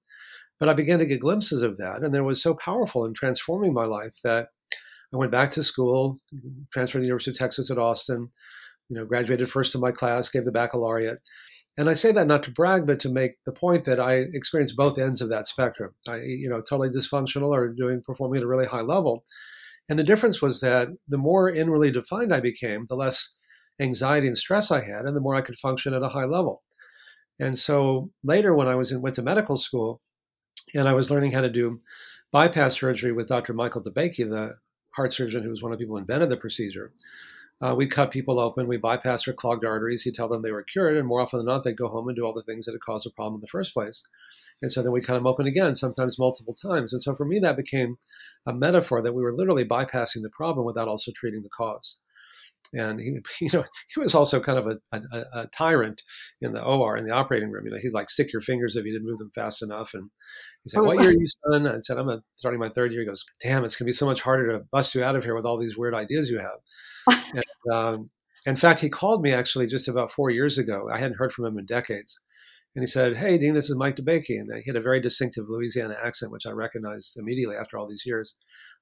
But 0.60 0.68
I 0.68 0.74
began 0.74 1.00
to 1.00 1.06
get 1.06 1.20
glimpses 1.20 1.62
of 1.62 1.78
that. 1.78 2.02
And 2.02 2.14
it 2.14 2.22
was 2.22 2.40
so 2.40 2.54
powerful 2.54 3.04
in 3.04 3.12
transforming 3.12 3.74
my 3.74 3.84
life 3.86 4.20
that 4.22 4.48
I 5.12 5.16
went 5.16 5.32
back 5.32 5.50
to 5.52 5.64
school, 5.64 6.18
transferred 6.72 6.98
to 6.98 7.02
the 7.02 7.06
University 7.06 7.32
of 7.32 7.38
Texas 7.38 7.70
at 7.70 7.78
Austin, 7.78 8.30
you 8.88 8.96
know, 8.96 9.04
graduated 9.04 9.50
first 9.50 9.74
in 9.74 9.80
my 9.80 9.90
class, 9.90 10.30
gave 10.30 10.44
the 10.44 10.52
baccalaureate. 10.52 11.18
And 11.76 11.90
I 11.90 11.94
say 11.94 12.12
that 12.12 12.28
not 12.28 12.44
to 12.44 12.52
brag, 12.52 12.86
but 12.86 13.00
to 13.00 13.08
make 13.08 13.32
the 13.44 13.52
point 13.52 13.84
that 13.84 13.98
I 13.98 14.24
experienced 14.32 14.76
both 14.76 14.98
ends 14.98 15.20
of 15.20 15.28
that 15.30 15.48
spectrum. 15.48 15.94
I, 16.08 16.16
you 16.16 16.48
know, 16.48 16.60
totally 16.60 16.88
dysfunctional 16.88 17.48
or 17.48 17.68
doing 17.68 18.00
performing 18.00 18.38
at 18.38 18.44
a 18.44 18.46
really 18.46 18.66
high 18.66 18.82
level. 18.82 19.24
And 19.88 19.98
the 19.98 20.04
difference 20.04 20.40
was 20.40 20.60
that 20.60 20.88
the 21.08 21.18
more 21.18 21.50
inwardly 21.50 21.90
defined 21.90 22.32
I 22.32 22.40
became, 22.40 22.84
the 22.88 22.94
less 22.94 23.34
anxiety 23.80 24.26
and 24.26 24.38
stress 24.38 24.70
I 24.70 24.84
had, 24.84 25.04
and 25.04 25.16
the 25.16 25.20
more 25.20 25.34
I 25.34 25.42
could 25.42 25.58
function 25.58 25.94
at 25.94 26.02
a 26.02 26.08
high 26.08 26.24
level. 26.24 26.62
And 27.38 27.58
so 27.58 28.10
later, 28.22 28.54
when 28.54 28.68
I 28.68 28.74
was 28.74 28.92
in, 28.92 29.02
went 29.02 29.16
to 29.16 29.22
medical 29.22 29.56
school, 29.56 30.00
and 30.74 30.88
I 30.88 30.92
was 30.92 31.10
learning 31.10 31.32
how 31.32 31.40
to 31.40 31.50
do 31.50 31.80
bypass 32.32 32.74
surgery 32.80 33.12
with 33.12 33.28
Dr. 33.28 33.52
Michael 33.52 33.82
DeBakey, 33.82 34.28
the 34.28 34.56
heart 34.96 35.12
surgeon 35.12 35.42
who 35.42 35.50
was 35.50 35.62
one 35.62 35.72
of 35.72 35.78
the 35.78 35.82
people 35.84 35.96
who 35.96 36.00
invented 36.00 36.30
the 36.30 36.36
procedure. 36.36 36.92
Uh, 37.62 37.74
we 37.74 37.86
cut 37.86 38.10
people 38.10 38.40
open, 38.40 38.66
we 38.66 38.76
bypass 38.76 39.24
their 39.24 39.34
clogged 39.34 39.64
arteries. 39.64 40.02
He'd 40.02 40.14
tell 40.14 40.28
them 40.28 40.42
they 40.42 40.50
were 40.50 40.64
cured, 40.64 40.96
and 40.96 41.06
more 41.06 41.20
often 41.20 41.38
than 41.38 41.46
not, 41.46 41.62
they'd 41.62 41.76
go 41.76 41.88
home 41.88 42.08
and 42.08 42.16
do 42.16 42.24
all 42.24 42.32
the 42.32 42.42
things 42.42 42.66
that 42.66 42.72
had 42.72 42.80
caused 42.80 43.06
the 43.06 43.10
problem 43.10 43.36
in 43.36 43.40
the 43.40 43.46
first 43.46 43.72
place. 43.72 44.04
And 44.60 44.72
so 44.72 44.82
then 44.82 44.90
we 44.90 45.00
cut 45.00 45.14
them 45.14 45.26
open 45.26 45.46
again, 45.46 45.74
sometimes 45.76 46.18
multiple 46.18 46.54
times. 46.54 46.92
And 46.92 47.00
so 47.00 47.14
for 47.14 47.24
me, 47.24 47.38
that 47.38 47.56
became 47.56 47.98
a 48.44 48.52
metaphor 48.52 49.00
that 49.02 49.14
we 49.14 49.22
were 49.22 49.32
literally 49.32 49.64
bypassing 49.64 50.22
the 50.22 50.30
problem 50.30 50.66
without 50.66 50.88
also 50.88 51.12
treating 51.12 51.42
the 51.42 51.48
cause 51.48 51.98
and 52.74 53.00
he, 53.00 53.18
you 53.40 53.50
know, 53.52 53.64
he 53.94 54.00
was 54.00 54.14
also 54.14 54.40
kind 54.40 54.58
of 54.58 54.66
a, 54.66 54.78
a, 54.92 55.24
a, 55.32 55.46
tyrant 55.48 56.02
in 56.40 56.52
the 56.52 56.62
OR 56.62 56.96
in 56.96 57.06
the 57.06 57.14
operating 57.14 57.50
room. 57.50 57.66
You 57.66 57.72
know, 57.72 57.78
he'd 57.78 57.94
like 57.94 58.10
stick 58.10 58.32
your 58.32 58.42
fingers 58.42 58.76
if 58.76 58.84
you 58.84 58.92
didn't 58.92 59.08
move 59.08 59.18
them 59.18 59.30
fast 59.34 59.62
enough. 59.62 59.94
And 59.94 60.10
he 60.62 60.70
said, 60.70 60.80
oh, 60.80 60.84
"What 60.84 61.00
year 61.00 61.10
are 61.10 61.12
you, 61.12 61.26
son?" 61.48 61.66
I 61.66 61.80
said, 61.80 61.98
"I'm 61.98 62.08
a, 62.08 62.22
starting 62.34 62.60
my 62.60 62.68
third 62.68 62.92
year." 62.92 63.02
He 63.02 63.06
goes, 63.06 63.24
"Damn, 63.42 63.64
it's 63.64 63.76
gonna 63.76 63.88
be 63.88 63.92
so 63.92 64.06
much 64.06 64.22
harder 64.22 64.52
to 64.52 64.64
bust 64.70 64.94
you 64.94 65.04
out 65.04 65.16
of 65.16 65.24
here 65.24 65.34
with 65.34 65.46
all 65.46 65.58
these 65.58 65.76
weird 65.76 65.94
ideas 65.94 66.30
you 66.30 66.38
have." 66.38 67.24
and, 67.34 67.72
um, 67.72 68.10
in 68.46 68.56
fact, 68.56 68.80
he 68.80 68.90
called 68.90 69.22
me 69.22 69.32
actually 69.32 69.66
just 69.66 69.88
about 69.88 70.10
four 70.10 70.30
years 70.30 70.58
ago. 70.58 70.88
I 70.92 70.98
hadn't 70.98 71.16
heard 71.16 71.32
from 71.32 71.46
him 71.46 71.58
in 71.58 71.66
decades. 71.66 72.18
And 72.74 72.82
he 72.82 72.86
said, 72.86 73.16
Hey, 73.16 73.38
Dean, 73.38 73.54
this 73.54 73.70
is 73.70 73.76
Mike 73.76 73.96
DeBakey. 73.96 74.38
And 74.40 74.50
he 74.64 74.70
had 74.70 74.76
a 74.76 74.82
very 74.82 75.00
distinctive 75.00 75.44
Louisiana 75.48 75.96
accent, 76.02 76.32
which 76.32 76.46
I 76.46 76.50
recognized 76.50 77.16
immediately 77.16 77.56
after 77.56 77.78
all 77.78 77.86
these 77.86 78.04
years. 78.04 78.36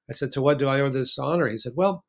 I 0.09 0.13
said, 0.13 0.31
To 0.31 0.41
what 0.41 0.57
do 0.57 0.67
I 0.67 0.81
owe 0.81 0.89
this 0.89 1.17
honor? 1.19 1.47
He 1.47 1.57
said, 1.57 1.73
Well, 1.75 2.03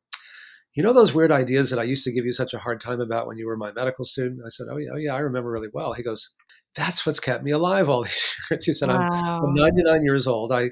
you 0.75 0.83
know 0.83 0.93
those 0.93 1.15
weird 1.15 1.31
ideas 1.31 1.69
that 1.69 1.79
I 1.79 1.83
used 1.83 2.03
to 2.03 2.11
give 2.11 2.25
you 2.25 2.33
such 2.33 2.53
a 2.53 2.59
hard 2.59 2.81
time 2.81 2.99
about 2.99 3.27
when 3.27 3.37
you 3.37 3.47
were 3.47 3.55
my 3.55 3.71
medical 3.71 4.03
student? 4.03 4.41
I 4.45 4.49
said, 4.49 4.67
oh 4.69 4.77
yeah, 4.77 4.89
oh 4.93 4.97
yeah, 4.97 5.15
I 5.15 5.19
remember 5.19 5.49
really 5.49 5.69
well. 5.73 5.93
He 5.93 6.03
goes, 6.03 6.35
that's 6.75 7.05
what's 7.05 7.21
kept 7.21 7.43
me 7.43 7.51
alive 7.51 7.87
all 7.87 8.03
these 8.03 8.35
years. 8.51 8.65
He 8.65 8.73
said, 8.73 8.89
wow. 8.89 9.07
I'm, 9.09 9.43
I'm, 9.45 9.53
99 9.53 10.03
years 10.03 10.27
old. 10.27 10.51
I, 10.51 10.71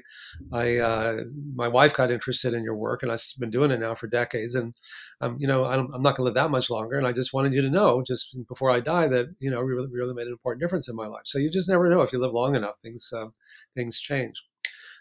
I, 0.52 0.76
uh, 0.76 1.16
my 1.54 1.68
wife 1.68 1.94
got 1.94 2.10
interested 2.10 2.52
in 2.52 2.62
your 2.62 2.76
work, 2.76 3.02
and 3.02 3.10
I've 3.10 3.22
been 3.38 3.50
doing 3.50 3.70
it 3.70 3.80
now 3.80 3.94
for 3.94 4.06
decades. 4.06 4.54
And, 4.54 4.74
um, 5.22 5.36
you 5.38 5.46
know, 5.46 5.64
I'm, 5.64 5.88
I'm 5.94 6.02
not 6.02 6.16
going 6.16 6.24
to 6.24 6.24
live 6.24 6.34
that 6.34 6.50
much 6.50 6.68
longer. 6.68 6.98
And 6.98 7.06
I 7.06 7.12
just 7.12 7.32
wanted 7.32 7.54
you 7.54 7.62
to 7.62 7.70
know, 7.70 8.02
just 8.06 8.36
before 8.46 8.70
I 8.70 8.80
die, 8.80 9.08
that 9.08 9.34
you 9.38 9.50
know, 9.50 9.62
really, 9.62 9.88
really 9.90 10.12
made 10.12 10.26
an 10.26 10.32
important 10.32 10.60
difference 10.60 10.88
in 10.88 10.96
my 10.96 11.06
life. 11.06 11.22
So 11.24 11.38
you 11.38 11.50
just 11.50 11.70
never 11.70 11.88
know 11.88 12.02
if 12.02 12.12
you 12.12 12.20
live 12.20 12.32
long 12.32 12.54
enough, 12.54 12.78
things, 12.82 13.10
uh, 13.16 13.28
things 13.74 13.98
change. 13.98 14.34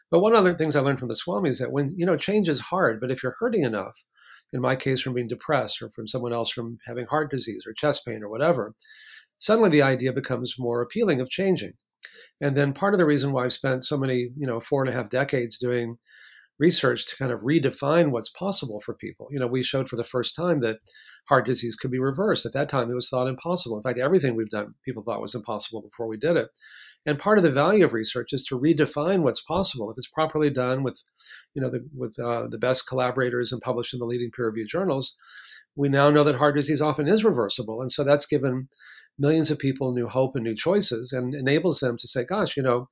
But 0.09 0.19
one 0.19 0.35
of 0.35 0.45
the 0.45 0.53
things 0.53 0.75
I 0.75 0.81
learned 0.81 0.99
from 0.99 1.07
the 1.09 1.15
Swami 1.15 1.49
is 1.49 1.59
that 1.59 1.71
when 1.71 1.95
you 1.97 2.05
know 2.05 2.15
change 2.15 2.47
is 2.47 2.59
hard, 2.59 3.01
but 3.01 3.09
if 3.09 3.23
you're 3.23 3.35
hurting 3.39 3.63
enough, 3.63 4.03
in 4.53 4.61
my 4.61 4.75
case 4.75 5.01
from 5.01 5.13
being 5.13 5.27
depressed 5.27 5.81
or 5.81 5.89
from 5.89 6.07
someone 6.07 6.31
else 6.31 6.51
from 6.51 6.77
having 6.87 7.07
heart 7.07 7.31
disease 7.31 7.63
or 7.67 7.73
chest 7.73 8.05
pain 8.05 8.23
or 8.23 8.29
whatever, 8.29 8.73
suddenly 9.39 9.69
the 9.69 9.81
idea 9.81 10.13
becomes 10.13 10.55
more 10.57 10.81
appealing 10.81 11.19
of 11.19 11.29
changing. 11.29 11.73
And 12.39 12.55
then 12.55 12.73
part 12.73 12.93
of 12.93 12.99
the 12.99 13.05
reason 13.05 13.31
why 13.31 13.45
I've 13.45 13.53
spent 13.53 13.83
so 13.83 13.97
many, 13.97 14.29
you 14.37 14.47
know, 14.47 14.59
four 14.59 14.81
and 14.81 14.89
a 14.89 14.93
half 14.93 15.09
decades 15.09 15.57
doing 15.57 15.97
research 16.59 17.05
to 17.07 17.15
kind 17.15 17.31
of 17.31 17.41
redefine 17.41 18.11
what's 18.11 18.29
possible 18.29 18.79
for 18.79 18.93
people. 18.93 19.27
You 19.31 19.39
know, 19.39 19.47
we 19.47 19.63
showed 19.63 19.89
for 19.89 19.95
the 19.95 20.03
first 20.03 20.35
time 20.35 20.61
that 20.61 20.79
heart 21.27 21.45
disease 21.45 21.75
could 21.75 21.91
be 21.91 21.99
reversed. 21.99 22.45
At 22.45 22.53
that 22.53 22.69
time, 22.69 22.91
it 22.91 22.95
was 22.95 23.09
thought 23.09 23.27
impossible. 23.27 23.77
In 23.77 23.83
fact, 23.83 23.99
everything 23.99 24.35
we've 24.35 24.49
done, 24.49 24.75
people 24.85 25.03
thought 25.03 25.21
was 25.21 25.35
impossible 25.35 25.81
before 25.81 26.07
we 26.07 26.17
did 26.17 26.37
it. 26.37 26.49
And 27.05 27.19
part 27.19 27.37
of 27.37 27.43
the 27.43 27.51
value 27.51 27.83
of 27.83 27.93
research 27.93 28.31
is 28.31 28.45
to 28.45 28.59
redefine 28.59 29.23
what's 29.23 29.41
possible 29.41 29.91
if 29.91 29.97
it's 29.97 30.07
properly 30.07 30.49
done 30.49 30.83
with, 30.83 31.03
you 31.53 31.61
know, 31.61 31.69
the, 31.69 31.85
with 31.95 32.17
uh, 32.17 32.47
the 32.47 32.57
best 32.57 32.87
collaborators 32.87 33.51
and 33.51 33.61
published 33.61 33.93
in 33.93 33.99
the 33.99 34.05
leading 34.05 34.31
peer-reviewed 34.31 34.69
journals. 34.69 35.17
We 35.75 35.89
now 35.89 36.09
know 36.09 36.23
that 36.23 36.35
heart 36.35 36.55
disease 36.55 36.81
often 36.81 37.07
is 37.07 37.25
reversible, 37.25 37.81
and 37.81 37.91
so 37.91 38.03
that's 38.03 38.25
given 38.25 38.69
millions 39.17 39.51
of 39.51 39.59
people 39.59 39.91
new 39.91 40.07
hope 40.07 40.35
and 40.35 40.43
new 40.43 40.55
choices, 40.55 41.11
and 41.11 41.33
enables 41.35 41.79
them 41.79 41.97
to 41.97 42.07
say, 42.07 42.23
"Gosh, 42.23 42.55
you 42.55 42.63
know." 42.63 42.87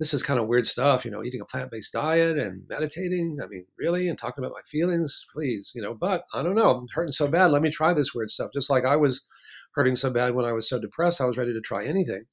This 0.00 0.14
is 0.14 0.22
kind 0.22 0.38
of 0.38 0.46
weird 0.46 0.64
stuff, 0.64 1.04
you 1.04 1.10
know, 1.10 1.24
eating 1.24 1.40
a 1.40 1.44
plant 1.44 1.72
based 1.72 1.92
diet 1.92 2.38
and 2.38 2.62
meditating. 2.68 3.38
I 3.42 3.48
mean, 3.48 3.66
really? 3.76 4.08
And 4.08 4.16
talking 4.16 4.44
about 4.44 4.54
my 4.54 4.60
feelings, 4.64 5.26
please, 5.34 5.72
you 5.74 5.82
know, 5.82 5.92
but 5.92 6.22
I 6.32 6.44
don't 6.44 6.54
know. 6.54 6.70
I'm 6.70 6.86
hurting 6.94 7.10
so 7.10 7.26
bad. 7.26 7.50
Let 7.50 7.62
me 7.62 7.68
try 7.68 7.92
this 7.94 8.14
weird 8.14 8.30
stuff. 8.30 8.50
Just 8.54 8.70
like 8.70 8.84
I 8.84 8.94
was 8.94 9.26
hurting 9.74 9.96
so 9.96 10.10
bad 10.10 10.36
when 10.36 10.44
I 10.44 10.52
was 10.52 10.68
so 10.68 10.80
depressed, 10.80 11.20
I 11.20 11.24
was 11.24 11.36
ready 11.36 11.52
to 11.52 11.60
try 11.60 11.84
anything. 11.84 12.26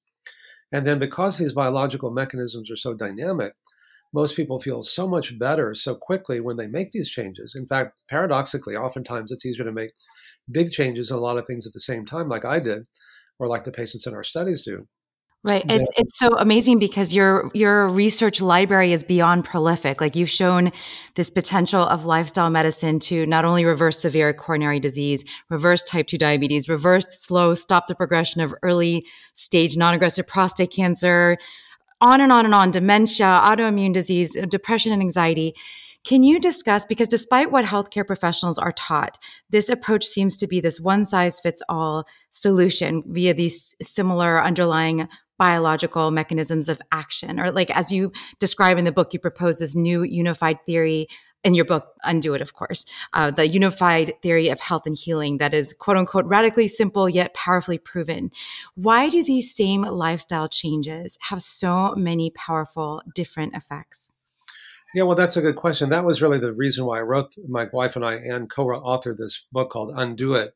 And 0.71 0.85
then 0.85 0.99
because 0.99 1.37
these 1.37 1.53
biological 1.53 2.11
mechanisms 2.11 2.71
are 2.71 2.75
so 2.75 2.93
dynamic, 2.93 3.53
most 4.13 4.35
people 4.35 4.59
feel 4.59 4.81
so 4.81 5.07
much 5.07 5.37
better 5.37 5.73
so 5.73 5.95
quickly 5.95 6.39
when 6.39 6.57
they 6.57 6.67
make 6.67 6.91
these 6.91 7.09
changes. 7.09 7.53
In 7.55 7.65
fact, 7.65 8.03
paradoxically, 8.09 8.75
oftentimes 8.75 9.31
it's 9.31 9.45
easier 9.45 9.65
to 9.65 9.71
make 9.71 9.91
big 10.49 10.71
changes 10.71 11.11
in 11.11 11.17
a 11.17 11.19
lot 11.19 11.37
of 11.37 11.45
things 11.45 11.67
at 11.67 11.73
the 11.73 11.79
same 11.79 12.05
time, 12.05 12.27
like 12.27 12.45
I 12.45 12.59
did, 12.59 12.87
or 13.39 13.47
like 13.47 13.65
the 13.65 13.71
patients 13.71 14.07
in 14.07 14.13
our 14.13 14.23
studies 14.23 14.63
do. 14.63 14.87
Right. 15.47 15.63
Yeah. 15.67 15.75
It's 15.75 15.89
it's 15.97 16.17
so 16.17 16.29
amazing 16.37 16.79
because 16.79 17.13
your 17.13 17.51
your 17.53 17.87
research 17.87 18.41
library 18.41 18.93
is 18.93 19.03
beyond 19.03 19.45
prolific. 19.45 20.01
Like 20.01 20.15
you've 20.15 20.29
shown 20.29 20.71
this 21.13 21.29
potential 21.29 21.83
of 21.83 22.05
lifestyle 22.05 22.49
medicine 22.49 22.99
to 23.01 23.25
not 23.27 23.45
only 23.45 23.63
reverse 23.63 23.99
severe 23.99 24.33
coronary 24.33 24.79
disease, 24.79 25.23
reverse 25.49 25.83
type 25.83 26.07
2 26.07 26.17
diabetes, 26.17 26.67
reverse 26.67 27.19
slow 27.19 27.53
stop 27.53 27.87
the 27.87 27.95
progression 27.95 28.41
of 28.41 28.55
early 28.63 29.05
stage 29.35 29.77
non-aggressive 29.77 30.25
prostate 30.25 30.71
cancer, 30.71 31.37
on 32.01 32.21
and 32.21 32.31
on 32.31 32.45
and 32.45 32.55
on, 32.55 32.71
dementia, 32.71 33.25
autoimmune 33.43 33.93
disease, 33.93 34.35
uh, 34.35 34.45
depression 34.45 34.91
and 34.91 35.01
anxiety. 35.01 35.53
Can 36.05 36.21
you 36.21 36.39
discuss, 36.39 36.85
because 36.85 37.07
despite 37.07 37.51
what 37.51 37.65
healthcare 37.65 38.05
professionals 38.05 38.59
are 38.59 38.71
taught, 38.71 39.17
this 39.49 39.69
approach 39.69 40.05
seems 40.05 40.37
to 40.37 40.47
be 40.47 40.61
this 40.61 40.79
one 40.79 41.03
size 41.03 41.39
fits 41.39 41.63
all 41.67 42.05
solution 42.29 43.01
via 43.07 43.33
these 43.33 43.75
similar 43.81 44.41
underlying 44.41 45.07
biological 45.37 46.11
mechanisms 46.11 46.69
of 46.69 46.81
action 46.91 47.39
or 47.39 47.51
like 47.51 47.69
as 47.71 47.91
you 47.91 48.11
describe 48.39 48.77
in 48.77 48.85
the 48.85 48.91
book 48.91 49.13
you 49.13 49.19
propose 49.19 49.59
this 49.59 49.75
new 49.75 50.03
unified 50.03 50.57
theory 50.65 51.07
in 51.43 51.53
your 51.53 51.65
book 51.65 51.93
undo 52.03 52.33
it 52.33 52.41
of 52.41 52.53
course 52.53 52.85
uh, 53.13 53.31
the 53.31 53.47
unified 53.47 54.13
theory 54.21 54.49
of 54.49 54.59
health 54.59 54.85
and 54.85 54.97
healing 54.97 55.37
that 55.37 55.53
is 55.53 55.73
quote 55.73 55.97
unquote 55.97 56.25
radically 56.25 56.67
simple 56.67 57.09
yet 57.09 57.33
powerfully 57.33 57.77
proven 57.77 58.31
why 58.75 59.09
do 59.09 59.23
these 59.23 59.53
same 59.53 59.81
lifestyle 59.81 60.47
changes 60.47 61.17
have 61.29 61.41
so 61.41 61.93
many 61.95 62.29
powerful 62.31 63.01
different 63.13 63.55
effects 63.55 64.13
yeah, 64.93 65.03
well, 65.03 65.17
that's 65.17 65.35
a 65.35 65.41
good 65.41 65.57
question. 65.57 65.89
That 65.89 66.05
was 66.05 66.21
really 66.21 66.39
the 66.39 66.53
reason 66.53 66.85
why 66.85 66.99
I 66.99 67.01
wrote. 67.01 67.35
My 67.49 67.67
wife 67.73 67.97
and 67.97 68.05
I, 68.05 68.13
and 68.13 68.49
co-authored 68.49 69.17
this 69.17 69.45
book 69.51 69.69
called 69.69 69.91
"Undo 69.93 70.35
It," 70.35 70.53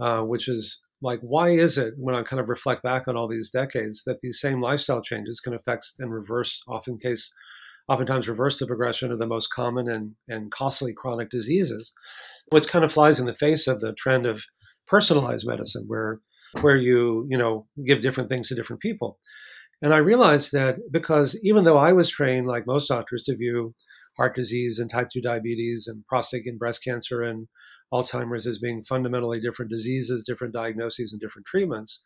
uh, 0.00 0.22
which 0.22 0.48
is 0.48 0.80
like 1.06 1.20
why 1.20 1.50
is 1.50 1.78
it 1.78 1.94
when 1.96 2.14
i 2.14 2.22
kind 2.22 2.40
of 2.40 2.48
reflect 2.48 2.82
back 2.82 3.08
on 3.08 3.16
all 3.16 3.28
these 3.28 3.50
decades 3.50 4.02
that 4.04 4.20
these 4.20 4.40
same 4.40 4.60
lifestyle 4.60 5.00
changes 5.00 5.40
can 5.40 5.54
affect 5.54 5.94
and 5.98 6.12
reverse 6.12 6.62
often 6.68 6.98
case 6.98 7.32
oftentimes 7.88 8.28
reverse 8.28 8.58
the 8.58 8.66
progression 8.66 9.12
of 9.12 9.18
the 9.18 9.26
most 9.26 9.48
common 9.48 9.88
and, 9.88 10.14
and 10.28 10.50
costly 10.50 10.92
chronic 10.92 11.30
diseases? 11.30 11.92
Which 12.50 12.68
kind 12.68 12.84
of 12.84 12.92
flies 12.92 13.20
in 13.20 13.26
the 13.26 13.34
face 13.34 13.66
of 13.66 13.80
the 13.80 13.92
trend 13.92 14.26
of 14.26 14.44
personalized 14.86 15.46
medicine 15.46 15.84
where 15.86 16.20
where 16.60 16.76
you 16.76 17.26
you 17.28 17.36
know 17.36 17.66
give 17.84 18.02
different 18.02 18.30
things 18.30 18.48
to 18.48 18.54
different 18.54 18.80
people. 18.80 19.18
And 19.82 19.92
i 19.92 19.98
realized 19.98 20.52
that 20.52 20.76
because 20.90 21.38
even 21.42 21.64
though 21.64 21.76
i 21.76 21.92
was 21.92 22.08
trained 22.08 22.46
like 22.46 22.66
most 22.66 22.88
doctors 22.88 23.24
to 23.24 23.36
view 23.36 23.74
heart 24.16 24.34
disease 24.34 24.78
and 24.78 24.88
type 24.88 25.08
2 25.10 25.20
diabetes 25.20 25.86
and 25.86 26.06
prostate 26.06 26.46
and 26.46 26.58
breast 26.58 26.82
cancer 26.82 27.20
and 27.20 27.48
Alzheimer's 27.92 28.46
as 28.46 28.58
being 28.58 28.82
fundamentally 28.82 29.40
different 29.40 29.70
diseases, 29.70 30.24
different 30.24 30.54
diagnoses, 30.54 31.12
and 31.12 31.20
different 31.20 31.46
treatments, 31.46 32.02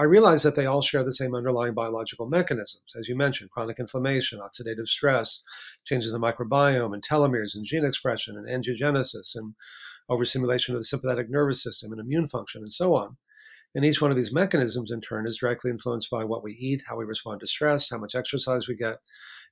I 0.00 0.04
realized 0.04 0.44
that 0.44 0.54
they 0.54 0.66
all 0.66 0.80
share 0.80 1.02
the 1.02 1.12
same 1.12 1.34
underlying 1.34 1.74
biological 1.74 2.28
mechanisms, 2.28 2.94
as 2.96 3.08
you 3.08 3.16
mentioned 3.16 3.50
chronic 3.50 3.80
inflammation, 3.80 4.38
oxidative 4.38 4.86
stress, 4.86 5.42
changes 5.84 6.12
in 6.12 6.20
the 6.20 6.24
microbiome, 6.24 6.94
and 6.94 7.02
telomeres, 7.02 7.56
and 7.56 7.64
gene 7.64 7.84
expression, 7.84 8.36
and 8.36 8.46
angiogenesis, 8.46 9.34
and 9.34 9.54
overstimulation 10.08 10.74
of 10.74 10.80
the 10.80 10.84
sympathetic 10.84 11.28
nervous 11.28 11.62
system, 11.62 11.90
and 11.90 12.00
immune 12.00 12.28
function, 12.28 12.62
and 12.62 12.72
so 12.72 12.94
on. 12.94 13.16
And 13.74 13.84
each 13.84 14.00
one 14.00 14.12
of 14.12 14.16
these 14.16 14.32
mechanisms, 14.32 14.90
in 14.90 15.00
turn, 15.00 15.26
is 15.26 15.38
directly 15.38 15.70
influenced 15.70 16.10
by 16.10 16.24
what 16.24 16.42
we 16.44 16.52
eat, 16.52 16.84
how 16.88 16.96
we 16.96 17.04
respond 17.04 17.40
to 17.40 17.46
stress, 17.48 17.90
how 17.90 17.98
much 17.98 18.14
exercise 18.14 18.68
we 18.68 18.76
get, 18.76 18.98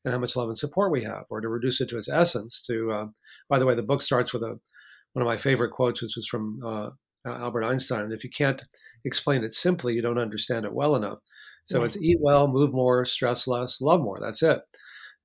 and 0.05 0.15
how 0.15 0.21
much 0.21 0.37
love 0.37 0.49
and 0.49 0.57
support 0.57 0.93
we 0.93 1.03
have. 1.03 1.25
Or 1.29 1.41
to 1.41 1.49
reduce 1.49 1.81
it 1.81 1.89
to 1.91 1.99
its 1.99 2.09
essence, 2.09 2.65
to, 2.69 2.93
uh, 2.93 3.07
by 3.49 3.59
the 3.59 3.67
way, 3.67 3.75
the 3.75 3.83
book 3.83 4.01
starts 4.01 4.33
with 4.33 4.43
a 4.43 4.61
one 5.17 5.23
of 5.23 5.27
my 5.27 5.39
favorite 5.39 5.71
quotes, 5.71 6.03
which 6.03 6.13
was 6.15 6.29
from 6.29 6.61
uh, 6.63 6.91
Albert 7.25 7.65
Einstein. 7.65 8.13
If 8.13 8.23
you 8.23 8.29
can't 8.29 8.63
explain 9.03 9.45
it 9.45 9.55
simply, 9.55 9.95
you 9.95 10.03
don't 10.03 10.19
understand 10.19 10.67
it 10.67 10.75
well 10.75 10.95
enough. 10.95 11.21
So 11.65 11.85
it's 11.85 11.99
eat 11.99 12.19
well, 12.21 12.49
move 12.49 12.75
more, 12.75 13.03
stress 13.07 13.49
less, 13.49 13.81
love 13.81 14.03
more. 14.03 14.19
That's 14.21 14.43
it. 14.43 14.61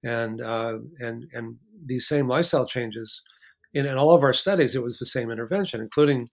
And 0.02 0.40
uh, 0.40 0.78
and 1.00 1.26
and 1.34 1.58
these 1.86 2.08
same 2.08 2.30
lifestyle 2.30 2.66
changes, 2.66 3.22
in, 3.74 3.86
in 3.86 3.98
all 3.98 4.16
of 4.16 4.24
our 4.24 4.32
studies, 4.32 4.76
it 4.76 4.82
was 4.82 4.98
the 4.98 5.06
same 5.06 5.30
intervention, 5.30 5.82
including 5.82 6.30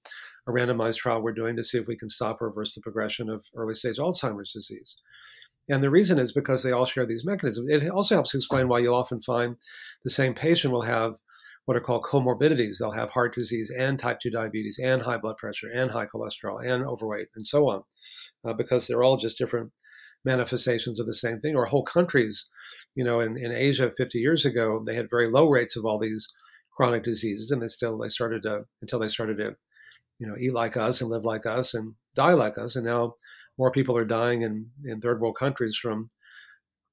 a 0.47 0.53
randomized 0.53 0.99
trial 0.99 1.21
we're 1.21 1.33
doing 1.33 1.57
to 1.57 1.65
see 1.65 1.79
if 1.79 1.89
we 1.89 1.97
can 1.97 2.09
stop 2.09 2.41
or 2.41 2.47
reverse 2.47 2.77
the 2.77 2.81
progression 2.81 3.29
of 3.29 3.45
early 3.57 3.75
stage 3.75 3.97
Alzheimer's 3.97 4.53
disease. 4.53 5.03
And 5.69 5.83
the 5.83 5.91
reason 5.91 6.21
is 6.21 6.33
because 6.33 6.63
they 6.63 6.71
all 6.71 6.87
share 6.87 7.07
these 7.07 7.25
mechanisms. 7.25 7.69
It 7.69 7.91
also 7.91 8.15
helps 8.15 8.37
explain 8.37 8.69
why 8.69 8.79
you'll 8.79 8.95
often 8.95 9.21
find 9.21 9.57
the 10.05 10.11
same 10.11 10.33
patient 10.33 10.73
will 10.73 10.83
have 10.83 11.17
what 11.69 11.77
are 11.77 11.81
called 11.81 12.03
comorbidities. 12.03 12.79
They'll 12.79 12.93
have 12.93 13.11
heart 13.11 13.35
disease 13.35 13.71
and 13.79 13.99
type 13.99 14.21
2 14.21 14.31
diabetes 14.31 14.81
and 14.83 15.03
high 15.03 15.19
blood 15.19 15.37
pressure 15.37 15.69
and 15.69 15.91
high 15.91 16.07
cholesterol 16.07 16.65
and 16.65 16.83
overweight 16.83 17.29
and 17.37 17.47
so 17.47 17.69
on, 17.69 17.83
uh, 18.43 18.55
because 18.55 18.87
they're 18.87 19.03
all 19.03 19.19
just 19.19 19.37
different 19.37 19.73
manifestations 20.25 20.99
of 20.99 21.05
the 21.05 21.13
same 21.13 21.41
thing. 21.41 21.55
Or 21.55 21.67
whole 21.67 21.83
countries, 21.83 22.49
you 22.95 23.05
know, 23.05 23.21
in, 23.21 23.37
in 23.37 23.53
Asia 23.53 23.91
50 23.91 24.19
years 24.19 24.47
ago, 24.47 24.83
they 24.87 24.95
had 24.95 25.11
very 25.11 25.29
low 25.29 25.47
rates 25.47 25.77
of 25.77 25.85
all 25.85 25.99
these 25.99 26.27
chronic 26.73 27.05
diseases, 27.05 27.51
and 27.51 27.61
they 27.61 27.67
still 27.67 27.99
they 27.99 28.09
started 28.09 28.45
to 28.45 28.63
until 28.81 28.99
they 28.99 29.09
started 29.09 29.37
to, 29.37 29.55
you 30.19 30.27
know, 30.27 30.37
eat 30.41 30.55
like 30.55 30.75
us 30.75 31.03
and 31.03 31.11
live 31.11 31.27
like 31.27 31.45
us 31.45 31.75
and 31.75 31.97
die 32.15 32.33
like 32.33 32.57
us, 32.57 32.77
and 32.77 32.87
now 32.87 33.17
more 33.59 33.71
people 33.71 33.95
are 33.95 34.07
dying 34.07 34.41
in, 34.41 34.71
in 34.87 35.03
third 35.03 35.21
world 35.21 35.37
countries 35.39 35.77
from 35.77 36.09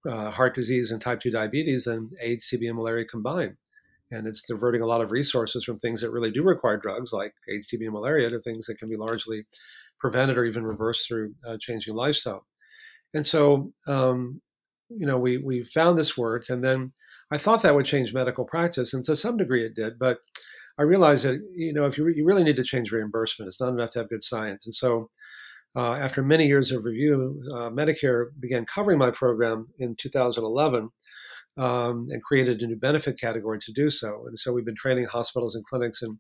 uh, 0.05 0.32
heart 0.32 0.53
disease 0.53 0.91
and 0.91 1.01
type 1.01 1.22
2 1.22 1.32
diabetes 1.32 1.86
than 1.86 2.10
AIDS, 2.22 2.51
TB, 2.53 2.67
and 2.67 2.75
malaria 2.75 3.05
combined 3.05 3.55
and 4.15 4.27
it's 4.27 4.48
diverting 4.48 4.81
a 4.81 4.86
lot 4.86 5.01
of 5.01 5.12
resources 5.12 5.65
from 5.65 5.79
things 5.79 6.01
that 6.01 6.12
really 6.12 6.31
do 6.31 6.43
require 6.43 6.77
drugs 6.77 7.12
like 7.12 7.34
AIDS, 7.50 7.69
TB, 7.69 7.86
and 7.86 7.93
malaria 7.93 8.29
to 8.29 8.39
things 8.39 8.65
that 8.65 8.77
can 8.77 8.89
be 8.89 8.98
largely 8.98 9.45
prevented 10.00 10.38
or 10.38 10.45
even 10.45 10.63
reversed 10.63 11.07
through 11.07 11.34
uh, 11.48 11.57
changing 11.60 11.95
lifestyle. 11.95 12.45
And 13.13 13.25
so, 13.25 13.72
um, 13.88 14.41
you 14.89 15.05
know, 15.05 15.17
we 15.17 15.38
we 15.38 15.63
found 15.63 15.98
this 15.98 16.17
worked, 16.17 16.50
and 16.50 16.63
then 16.63 16.93
I 17.31 17.38
thought 17.38 17.62
that 17.63 17.75
would 17.75 17.86
change 17.86 18.13
medical 18.13 18.45
practice, 18.45 18.93
and 18.93 19.03
to 19.05 19.15
some 19.15 19.38
degree 19.38 19.65
it 19.65 19.75
did. 19.75 19.98
But 19.98 20.19
I 20.77 20.84
realized 20.84 21.25
that 21.25 21.39
you 21.55 21.74
know, 21.74 21.86
if 21.86 21.98
you 21.98 22.03
re- 22.03 22.13
you 22.15 22.25
really 22.25 22.43
need 22.43 22.57
to 22.57 22.63
change 22.63 22.91
reimbursement, 22.91 23.48
it's 23.48 23.62
not 23.62 23.74
enough 23.74 23.91
to 23.91 24.00
have 24.00 24.10
good 24.10 24.24
science. 24.24 24.65
And 24.65 24.75
so, 24.75 25.10
uh, 25.75 25.93
after 25.93 26.22
many 26.22 26.48
years 26.48 26.72
of 26.72 26.86
review, 26.86 27.41
uh, 27.53 27.69
Medicare 27.69 28.27
began 28.39 28.65
covering 28.65 28.98
my 28.98 29.12
program 29.12 29.67
in 29.79 29.95
2011 29.95 30.89
um, 31.57 32.07
and 32.09 32.24
created 32.24 32.62
a 32.62 32.67
new 32.67 32.75
benefit 32.75 33.19
category 33.19 33.59
to 33.59 33.71
do 33.71 33.89
so. 33.89 34.25
And 34.27 34.39
so 34.39 34.51
we've 34.51 34.65
been 34.65 34.75
training 34.75 35.05
hospitals 35.05 35.55
and 35.55 35.65
clinics 35.65 36.01
and 36.01 36.19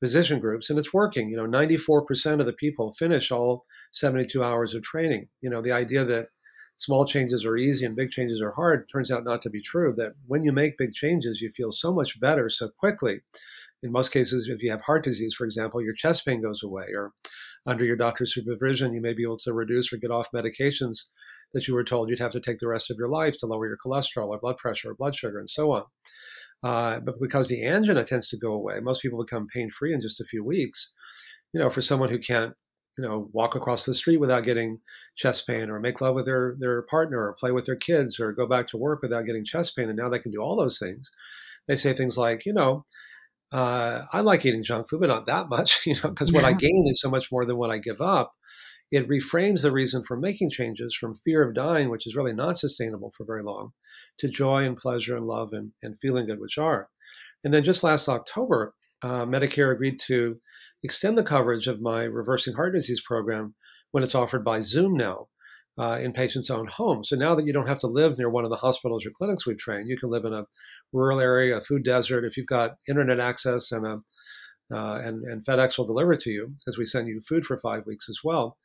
physician 0.00 0.40
groups, 0.40 0.70
and 0.70 0.78
it's 0.78 0.94
working. 0.94 1.28
You 1.28 1.36
know, 1.36 1.46
94% 1.46 2.40
of 2.40 2.46
the 2.46 2.52
people 2.52 2.90
finish 2.92 3.30
all 3.30 3.66
72 3.92 4.42
hours 4.42 4.74
of 4.74 4.82
training. 4.82 5.28
You 5.40 5.50
know, 5.50 5.60
the 5.60 5.72
idea 5.72 6.04
that 6.06 6.28
small 6.76 7.04
changes 7.04 7.44
are 7.44 7.58
easy 7.58 7.84
and 7.84 7.94
big 7.94 8.10
changes 8.10 8.40
are 8.40 8.52
hard 8.52 8.88
turns 8.88 9.12
out 9.12 9.24
not 9.24 9.42
to 9.42 9.50
be 9.50 9.60
true. 9.60 9.94
That 9.96 10.14
when 10.26 10.42
you 10.42 10.52
make 10.52 10.78
big 10.78 10.92
changes, 10.92 11.42
you 11.42 11.50
feel 11.50 11.72
so 11.72 11.92
much 11.92 12.18
better 12.18 12.48
so 12.48 12.70
quickly. 12.70 13.20
In 13.82 13.92
most 13.92 14.12
cases, 14.12 14.48
if 14.48 14.62
you 14.62 14.70
have 14.70 14.82
heart 14.82 15.04
disease, 15.04 15.34
for 15.34 15.44
example, 15.44 15.82
your 15.82 15.94
chest 15.94 16.26
pain 16.26 16.42
goes 16.42 16.62
away, 16.62 16.86
or 16.94 17.12
under 17.66 17.84
your 17.84 17.96
doctor's 17.96 18.34
supervision, 18.34 18.94
you 18.94 19.00
may 19.00 19.14
be 19.14 19.22
able 19.22 19.38
to 19.38 19.52
reduce 19.52 19.92
or 19.92 19.96
get 19.96 20.10
off 20.10 20.32
medications 20.32 21.10
that 21.52 21.66
you 21.66 21.74
were 21.74 21.84
told 21.84 22.08
you'd 22.08 22.18
have 22.18 22.32
to 22.32 22.40
take 22.40 22.58
the 22.58 22.68
rest 22.68 22.90
of 22.90 22.96
your 22.98 23.08
life 23.08 23.36
to 23.38 23.46
lower 23.46 23.66
your 23.66 23.78
cholesterol 23.84 24.28
or 24.28 24.38
blood 24.38 24.56
pressure 24.56 24.90
or 24.90 24.94
blood 24.94 25.16
sugar 25.16 25.38
and 25.38 25.50
so 25.50 25.72
on. 25.72 25.84
Uh, 26.62 27.00
but 27.00 27.20
because 27.20 27.48
the 27.48 27.64
angina 27.64 28.04
tends 28.04 28.28
to 28.28 28.38
go 28.38 28.52
away, 28.52 28.80
most 28.80 29.02
people 29.02 29.22
become 29.22 29.46
pain 29.52 29.70
free 29.70 29.92
in 29.94 30.00
just 30.00 30.20
a 30.20 30.26
few 30.26 30.44
weeks. 30.44 30.92
You 31.52 31.60
know, 31.60 31.70
for 31.70 31.80
someone 31.80 32.10
who 32.10 32.18
can't, 32.18 32.52
you 32.98 33.04
know, 33.04 33.28
walk 33.32 33.54
across 33.54 33.84
the 33.84 33.94
street 33.94 34.18
without 34.18 34.44
getting 34.44 34.80
chest 35.16 35.46
pain, 35.46 35.70
or 35.70 35.80
make 35.80 36.00
love 36.00 36.14
with 36.14 36.26
their 36.26 36.54
their 36.58 36.82
partner, 36.82 37.18
or 37.18 37.34
play 37.38 37.50
with 37.50 37.64
their 37.64 37.76
kids, 37.76 38.20
or 38.20 38.32
go 38.32 38.46
back 38.46 38.66
to 38.68 38.76
work 38.76 39.00
without 39.02 39.24
getting 39.24 39.44
chest 39.44 39.74
pain, 39.76 39.88
and 39.88 39.98
now 39.98 40.08
they 40.08 40.18
can 40.18 40.30
do 40.30 40.40
all 40.40 40.56
those 40.56 40.78
things. 40.78 41.10
They 41.66 41.76
say 41.76 41.92
things 41.92 42.18
like, 42.18 42.44
you 42.44 42.52
know, 42.52 42.84
uh, 43.52 44.02
I 44.12 44.20
like 44.20 44.44
eating 44.44 44.62
junk 44.62 44.88
food, 44.88 45.00
but 45.00 45.08
not 45.08 45.26
that 45.26 45.48
much, 45.48 45.80
you 45.86 45.94
know, 45.94 46.10
because 46.10 46.32
what 46.32 46.44
I 46.44 46.52
gain 46.52 46.84
is 46.88 47.00
so 47.00 47.10
much 47.10 47.32
more 47.32 47.44
than 47.44 47.56
what 47.56 47.70
I 47.70 47.78
give 47.78 48.00
up 48.00 48.32
it 48.90 49.08
reframes 49.08 49.62
the 49.62 49.72
reason 49.72 50.02
for 50.02 50.16
making 50.16 50.50
changes 50.50 50.96
from 50.96 51.14
fear 51.14 51.42
of 51.42 51.54
dying, 51.54 51.90
which 51.90 52.06
is 52.06 52.16
really 52.16 52.32
not 52.32 52.56
sustainable 52.56 53.12
for 53.16 53.24
very 53.24 53.42
long, 53.42 53.70
to 54.18 54.28
joy 54.28 54.64
and 54.64 54.76
pleasure 54.76 55.16
and 55.16 55.26
love 55.26 55.50
and, 55.52 55.72
and 55.82 55.98
feeling 56.00 56.26
good, 56.26 56.40
which 56.40 56.58
are. 56.58 56.88
And 57.44 57.54
then 57.54 57.64
just 57.64 57.84
last 57.84 58.08
October, 58.08 58.74
uh, 59.02 59.24
Medicare 59.24 59.72
agreed 59.72 59.98
to 60.06 60.40
extend 60.82 61.16
the 61.16 61.22
coverage 61.22 61.66
of 61.66 61.80
my 61.80 62.02
reversing 62.04 62.54
heart 62.54 62.74
disease 62.74 63.00
program 63.00 63.54
when 63.92 64.02
it's 64.02 64.14
offered 64.14 64.44
by 64.44 64.60
Zoom 64.60 64.94
now 64.96 65.28
uh, 65.78 65.98
in 66.02 66.12
patients' 66.12 66.50
own 66.50 66.66
homes. 66.66 67.08
So 67.08 67.16
now 67.16 67.34
that 67.34 67.46
you 67.46 67.52
don't 67.52 67.68
have 67.68 67.78
to 67.78 67.86
live 67.86 68.18
near 68.18 68.28
one 68.28 68.44
of 68.44 68.50
the 68.50 68.56
hospitals 68.56 69.06
or 69.06 69.10
clinics 69.10 69.46
we've 69.46 69.56
trained, 69.56 69.88
you 69.88 69.96
can 69.96 70.10
live 70.10 70.24
in 70.24 70.34
a 70.34 70.44
rural 70.92 71.20
area, 71.20 71.56
a 71.56 71.60
food 71.60 71.84
desert. 71.84 72.24
If 72.24 72.36
you've 72.36 72.46
got 72.46 72.76
internet 72.88 73.20
access 73.20 73.72
and 73.72 73.86
a 73.86 74.00
uh, 74.72 74.98
and, 74.98 75.24
and 75.24 75.44
FedEx 75.44 75.76
will 75.76 75.86
deliver 75.86 76.12
it 76.12 76.20
to 76.20 76.30
you 76.30 76.54
because 76.58 76.78
we 76.78 76.84
send 76.84 77.08
you 77.08 77.20
food 77.28 77.44
for 77.44 77.58
five 77.58 77.86
weeks 77.86 78.08
as 78.08 78.20
well 78.22 78.56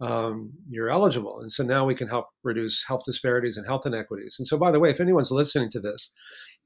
um, 0.00 0.52
you're 0.68 0.90
eligible. 0.90 1.40
And 1.40 1.52
so 1.52 1.62
now 1.62 1.84
we 1.84 1.94
can 1.94 2.08
help 2.08 2.26
reduce 2.42 2.86
health 2.86 3.02
disparities 3.04 3.56
and 3.56 3.66
health 3.66 3.84
inequities. 3.84 4.36
And 4.38 4.46
so, 4.46 4.58
by 4.58 4.70
the 4.70 4.80
way, 4.80 4.90
if 4.90 5.00
anyone's 5.00 5.30
listening 5.30 5.68
to 5.70 5.80
this 5.80 6.12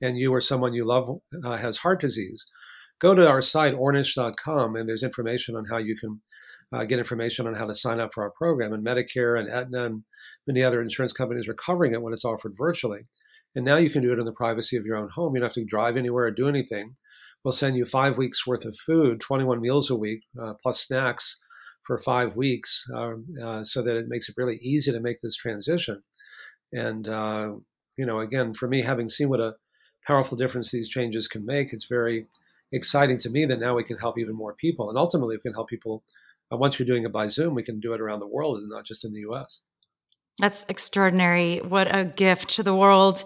and 0.01 0.17
you 0.17 0.33
or 0.33 0.41
someone 0.41 0.75
you 0.75 0.85
love 0.85 1.11
uh, 1.45 1.57
has 1.57 1.79
heart 1.79 2.01
disease, 2.01 2.47
go 3.01 3.15
to 3.15 3.29
our 3.29 3.41
site, 3.41 3.75
ornish.com, 3.75 4.77
and 4.77 4.89
there's 4.89 5.03
information 5.03 5.57
on 5.57 5.67
how 5.71 5.79
you 5.79 5.97
can 5.97 6.21
uh, 6.73 6.85
get 6.85 6.99
information 6.99 7.47
on 7.47 7.55
how 7.55 7.67
to 7.67 7.75
sign 7.75 8.01
up 8.01 8.15
for 8.15 8.23
our 8.23 8.31
program. 8.31 8.73
And 8.73 8.87
Medicare 8.87 9.39
and 9.39 9.49
Aetna 9.49 9.85
and 9.85 10.05
many 10.47 10.63
other 10.63 10.81
insurance 10.81 11.13
companies 11.13 11.49
are 11.49 11.55
covering 11.55 11.93
it 11.93 12.03
when 12.03 12.13
it's 12.13 12.25
offered 12.25 12.55
virtually. 12.57 13.07
And 13.57 13.65
now 13.65 13.77
you 13.77 13.91
can 13.91 14.03
do 14.03 14.13
it 14.13 14.19
in 14.19 14.25
the 14.25 14.33
privacy 14.33 14.77
of 14.77 14.85
your 14.85 14.97
own 14.97 15.11
home. 15.15 15.35
You 15.35 15.41
don't 15.41 15.49
have 15.49 15.55
to 15.55 15.65
drive 15.65 15.97
anywhere 15.97 16.25
or 16.25 16.31
do 16.31 16.49
anything. 16.49 16.95
We'll 17.45 17.53
send 17.53 17.77
you 17.77 17.85
five 17.85 18.17
weeks 18.17 18.47
worth 18.47 18.65
of 18.65 18.77
food, 18.77 19.21
21 19.21 19.61
meals 19.61 19.91
a 19.91 19.97
week, 19.97 20.23
uh, 20.41 20.55
plus 20.63 20.81
snacks 20.81 21.41
for 21.87 21.99
five 21.99 22.37
weeks 22.37 22.87
um, 22.95 23.27
uh, 23.43 23.63
so 23.63 23.83
that 23.83 23.97
it 23.97 24.09
makes 24.09 24.29
it 24.29 24.37
really 24.37 24.57
easy 24.57 24.91
to 24.91 25.01
make 25.01 25.21
this 25.21 25.37
transition. 25.37 26.03
And, 26.73 27.09
uh, 27.09 27.55
you 27.97 28.07
know, 28.07 28.21
again, 28.21 28.55
for 28.55 28.69
me, 28.69 28.83
having 28.83 29.09
seen 29.09 29.29
what 29.29 29.41
a 29.41 29.57
powerful 30.07 30.37
difference 30.37 30.71
these 30.71 30.89
changes 30.89 31.29
can 31.29 31.47
make, 31.47 31.73
it's 31.73 31.87
very 31.87 32.27
exciting 32.73 33.19
to 33.19 33.31
me 33.31 33.45
that 33.45 33.61
now 33.61 33.75
we 33.75 33.85
can 33.85 33.99
help 33.99 34.19
even 34.19 34.35
more 34.35 34.55
people. 34.55 34.89
And 34.89 34.99
ultimately, 34.99 35.37
we 35.37 35.41
can 35.41 35.53
help 35.53 35.69
people. 35.69 36.03
Uh, 36.53 36.57
once 36.57 36.79
we're 36.79 36.87
doing 36.87 37.05
it 37.05 37.13
by 37.13 37.29
Zoom, 37.29 37.55
we 37.55 37.63
can 37.63 37.81
do 37.81 37.93
it 37.93 38.01
around 38.01 38.21
the 38.21 38.27
world 38.27 38.59
and 38.59 38.71
not 38.71 38.85
just 38.85 39.05
in 39.05 39.13
the 39.13 39.25
US. 39.31 39.63
That's 40.41 40.67
extraordinary. 40.69 41.59
What 41.59 41.95
a 41.95 42.05
gift 42.05 42.57
to 42.57 42.63
the 42.63 42.75
world. 42.75 43.25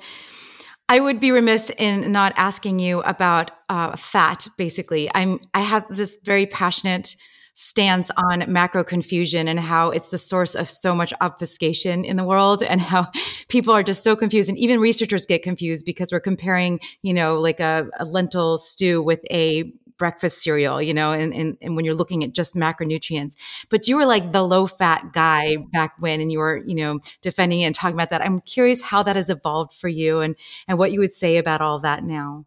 I 0.91 1.01
would 1.01 1.21
be 1.21 1.33
remiss 1.33 1.71
in 1.71 2.13
not 2.13 2.33
asking 2.37 2.79
you 2.79 3.01
about 3.01 3.51
uh, 3.69 3.97
fat. 3.97 4.47
Basically, 4.57 5.11
I'm. 5.15 5.39
I 5.55 5.61
have 5.61 5.87
this 5.89 6.19
very 6.25 6.47
passionate 6.47 7.15
stance 7.59 8.09
on 8.17 8.45
macro 8.47 8.85
confusion 8.85 9.49
and 9.49 9.59
how 9.59 9.91
it's 9.91 10.09
the 10.09 10.19
source 10.19 10.55
of 10.55 10.71
so 10.71 10.95
much 10.95 11.13
obfuscation 11.21 12.05
in 12.05 12.17
the 12.17 12.23
world 12.23 12.63
and 12.63 12.81
how 12.81 13.05
people 13.49 13.75
are 13.75 13.83
just 13.83 14.05
so 14.05 14.15
confused 14.15 14.49
and 14.49 14.57
even 14.57 14.79
researchers 14.79 15.27
get 15.27 15.43
confused 15.43 15.85
because 15.85 16.13
we're 16.13 16.21
comparing 16.21 16.79
you 17.03 17.13
know 17.13 17.41
like 17.41 17.59
a, 17.59 17.89
a 17.99 18.05
lentil 18.05 18.59
stew 18.59 19.03
with 19.03 19.21
a 19.33 19.73
breakfast 19.97 20.43
cereal, 20.43 20.81
you 20.81 20.95
know, 20.95 21.11
and, 21.11 21.35
and, 21.35 21.57
and 21.61 21.75
when 21.75 21.85
you're 21.85 21.93
looking 21.93 22.23
at 22.23 22.33
just 22.33 22.55
macronutrients. 22.55 23.35
But 23.69 23.89
you 23.89 23.97
were 23.97 24.07
like 24.07 24.31
the 24.31 24.45
low 24.45 24.69
fat 24.69 25.13
guy 25.13 25.57
back 25.73 25.95
when, 25.99 26.21
and 26.21 26.31
you 26.31 26.39
were, 26.39 26.63
you 26.65 26.77
know, 26.77 27.01
defending 27.21 27.63
it 27.63 27.65
and 27.65 27.75
talking 27.75 27.97
about 27.97 28.11
that. 28.11 28.25
I'm 28.25 28.39
curious 28.39 28.81
how 28.81 29.03
that 29.03 29.17
has 29.17 29.29
evolved 29.29 29.73
for 29.73 29.89
you 29.89 30.21
and, 30.21 30.37
and 30.69 30.79
what 30.79 30.93
you 30.93 31.01
would 31.01 31.13
say 31.13 31.37
about 31.37 31.61
all 31.61 31.81
that 31.81 32.05
now. 32.05 32.45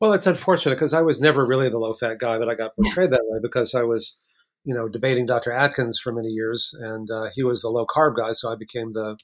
Well, 0.00 0.12
it's 0.12 0.26
unfortunate 0.26 0.76
because 0.76 0.94
I 0.94 1.02
was 1.02 1.20
never 1.20 1.44
really 1.44 1.68
the 1.68 1.78
low 1.78 1.92
fat 1.92 2.18
guy 2.18 2.38
that 2.38 2.48
I 2.48 2.54
got 2.54 2.76
portrayed 2.76 3.10
that 3.10 3.24
way 3.24 3.40
because 3.42 3.74
I 3.74 3.82
was, 3.82 4.28
you 4.64 4.74
know, 4.74 4.88
debating 4.88 5.26
Dr. 5.26 5.52
Atkins 5.52 5.98
for 5.98 6.12
many 6.12 6.28
years, 6.28 6.72
and 6.80 7.10
uh, 7.10 7.26
he 7.34 7.42
was 7.42 7.62
the 7.62 7.68
low 7.68 7.84
carb 7.84 8.16
guy, 8.16 8.32
so 8.32 8.52
I 8.52 8.56
became 8.56 8.92
the 8.92 9.16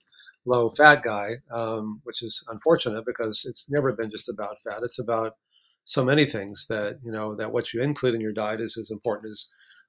low 0.44 0.70
fat 0.70 1.02
guy, 1.02 1.34
um, 1.52 2.00
which 2.04 2.22
is 2.22 2.44
unfortunate 2.48 3.04
because 3.06 3.46
it's 3.48 3.70
never 3.70 3.92
been 3.92 4.10
just 4.10 4.28
about 4.28 4.56
fat. 4.64 4.80
It's 4.82 4.98
about 4.98 5.36
so 5.84 6.04
many 6.04 6.24
things 6.24 6.66
that 6.68 6.98
you 7.02 7.12
know 7.12 7.36
that 7.36 7.52
what 7.52 7.72
you 7.72 7.80
include 7.80 8.14
in 8.14 8.20
your 8.20 8.32
diet 8.32 8.60
is 8.60 8.76
as 8.76 8.90
important 8.90 9.30
as 9.30 9.46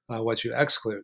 uh, 0.08 0.22
what 0.22 0.44
you 0.44 0.54
exclude. 0.54 1.02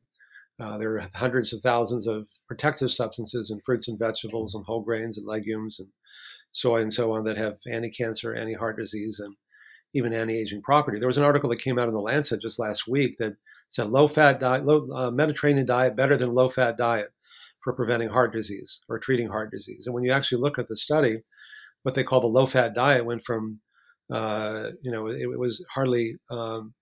Uh, 0.61 0.79
there 0.79 0.95
are 0.97 1.11
hundreds 1.15 1.53
of 1.53 1.61
thousands 1.61 2.07
of 2.07 2.29
protective 2.47 2.91
substances 2.91 3.51
in 3.51 3.61
fruits 3.61 3.89
and 3.89 3.99
vegetables 3.99 4.55
and 4.55 4.65
whole 4.67 4.83
grains 4.83 5.19
and 5.19 5.27
legumes 5.27 5.81
and 5.81 5.89
soy 6.53 6.81
and 6.81 6.93
so 6.93 7.13
on 7.13 7.25
that 7.25 7.39
have 7.39 7.57
anti-cancer, 7.71 8.35
anti-heart 8.35 8.77
disease, 8.77 9.19
and 9.19 9.35
even 9.95 10.13
anti-aging 10.13 10.63
property. 10.63 10.99
There 10.99 11.07
was 11.07 11.19
an 11.19 11.25
article 11.25 11.51
that 11.51 11.61
came 11.61 11.79
out 11.79 11.89
in 11.89 11.95
the 11.95 12.01
Lancet 12.01 12.41
just 12.41 12.59
last 12.59 12.89
week 12.89 13.19
that 13.19 13.37
said 13.69 13.91
low-fat 13.91 14.41
diet, 14.41 14.65
low 14.65 14.89
uh, 14.93 15.11
Mediterranean 15.11 15.67
diet 15.67 15.97
better 15.97 16.17
than 16.17 16.35
low-fat 16.35 16.77
diet 16.77 17.13
for 17.63 17.73
preventing 17.73 18.09
heart 18.09 18.33
disease 18.33 18.83
or 18.89 18.99
treating 18.99 19.29
heart 19.29 19.51
disease. 19.51 19.87
And 19.87 19.95
when 19.95 20.05
you 20.05 20.11
actually 20.11 20.41
look 20.41 20.59
at 20.59 20.69
the 20.69 20.77
study, 20.77 21.23
what 21.83 21.95
they 21.95 22.05
call 22.05 22.21
the 22.21 22.27
low-fat 22.27 22.75
diet 22.75 23.05
went 23.05 23.25
from, 23.25 23.61
uh, 24.11 24.71
you 24.83 24.91
know, 24.91 25.07
it, 25.07 25.21
it 25.21 25.39
was 25.39 25.65
hardly, 25.75 26.17
um, 26.31 26.75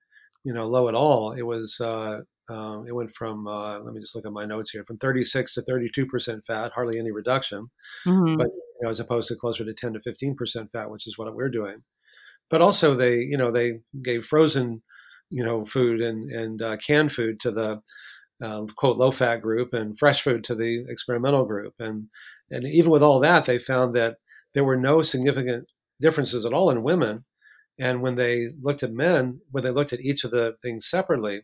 you 0.44 0.52
know, 0.52 0.66
low 0.66 0.88
at 0.88 0.94
all. 0.94 1.32
It 1.32 1.42
was, 1.42 1.80
uh, 1.80 2.20
um, 2.48 2.84
it 2.88 2.94
went 2.94 3.12
from, 3.12 3.46
uh, 3.46 3.80
let 3.80 3.92
me 3.94 4.00
just 4.00 4.14
look 4.14 4.26
at 4.26 4.32
my 4.32 4.44
notes 4.44 4.70
here, 4.70 4.84
from 4.84 4.98
36 4.98 5.54
to 5.54 5.62
32 5.62 6.06
percent 6.06 6.44
fat, 6.44 6.72
hardly 6.74 6.98
any 6.98 7.10
reduction, 7.10 7.70
mm-hmm. 8.04 8.36
but 8.36 8.48
you 8.48 8.86
know, 8.86 8.90
as 8.90 8.98
opposed 8.98 9.28
to 9.28 9.36
closer 9.36 9.64
to 9.64 9.74
10 9.74 9.92
to 9.92 10.00
15 10.00 10.34
percent 10.34 10.72
fat, 10.72 10.90
which 10.90 11.06
is 11.06 11.16
what 11.18 11.32
we're 11.34 11.48
doing 11.48 11.82
but 12.50 12.62
also 12.62 12.94
they 12.94 13.16
you 13.18 13.36
know 13.38 13.50
they 13.50 13.80
gave 14.02 14.24
frozen 14.24 14.82
you 15.30 15.44
know 15.44 15.64
food 15.64 16.00
and 16.00 16.30
and 16.30 16.62
uh, 16.62 16.76
canned 16.76 17.12
food 17.12 17.40
to 17.40 17.50
the 17.50 17.80
uh, 18.42 18.64
quote 18.76 18.96
low 18.96 19.10
fat 19.10 19.38
group 19.38 19.74
and 19.74 19.98
fresh 19.98 20.22
food 20.22 20.42
to 20.44 20.54
the 20.54 20.84
experimental 20.88 21.44
group. 21.44 21.74
And 21.78 22.06
and 22.50 22.66
even 22.66 22.90
with 22.90 23.02
all 23.02 23.20
that 23.20 23.44
they 23.44 23.58
found 23.58 23.94
that 23.96 24.16
there 24.54 24.64
were 24.64 24.76
no 24.76 25.02
significant 25.02 25.66
differences 26.00 26.44
at 26.44 26.52
all 26.52 26.70
in 26.70 26.82
women. 26.82 27.22
And 27.78 28.02
when 28.02 28.16
they 28.16 28.48
looked 28.60 28.82
at 28.82 28.92
men 28.92 29.40
when 29.50 29.64
they 29.64 29.70
looked 29.70 29.92
at 29.92 30.00
each 30.00 30.24
of 30.24 30.30
the 30.30 30.56
things 30.62 30.88
separately 30.88 31.42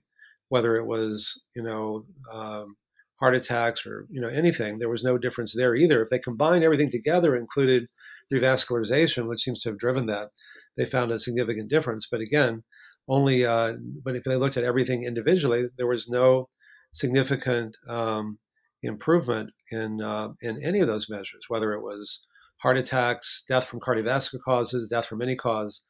whether 0.49 0.77
it 0.77 0.87
was 0.87 1.43
you 1.55 1.63
know 1.63 2.05
um, 2.33 2.77
heart 3.21 3.35
attacks 3.35 3.87
or 3.87 4.07
you 4.11 4.21
know 4.21 4.29
anything 4.29 4.79
there 4.79 4.89
was 4.91 5.05
no 5.05 5.19
difference 5.19 5.55
there 5.55 5.75
either. 5.75 6.03
If 6.03 6.11
they 6.11 6.19
combined 6.19 6.65
everything 6.65 6.91
together 6.91 7.37
included 7.37 7.89
revascularization 8.33 9.29
which 9.29 9.43
seems 9.43 9.61
to 9.63 9.71
have 9.71 9.79
driven 9.79 10.07
that 10.07 10.31
they 10.77 10.87
found 10.87 11.11
a 11.11 11.19
significant 11.19 11.69
difference. 11.69 12.09
But 12.11 12.21
again, 12.21 12.65
only 13.09 13.45
uh, 13.45 13.75
but 14.05 14.17
if 14.17 14.25
they 14.25 14.37
looked 14.37 14.57
at 14.57 14.65
everything 14.65 15.05
individually, 15.05 15.67
there 15.77 15.87
was 15.87 16.09
no 16.09 16.49
significant 16.93 17.77
um, 17.89 18.39
improvement 18.83 19.51
in 19.71 20.01
uh, 20.03 20.29
in 20.41 20.63
any 20.63 20.81
of 20.81 20.89
those 20.89 21.09
measures, 21.09 21.47
whether 21.49 21.73
it 21.73 21.83
was 21.83 22.27
heart 22.63 22.79
attacks, 22.79 23.45
death 23.49 23.67
from 23.67 23.81
cardiovascular 23.81 24.41
causes, 24.45 24.89
death 24.89 25.07
from 25.07 25.23
any 25.23 25.37
cause, 25.37 25.85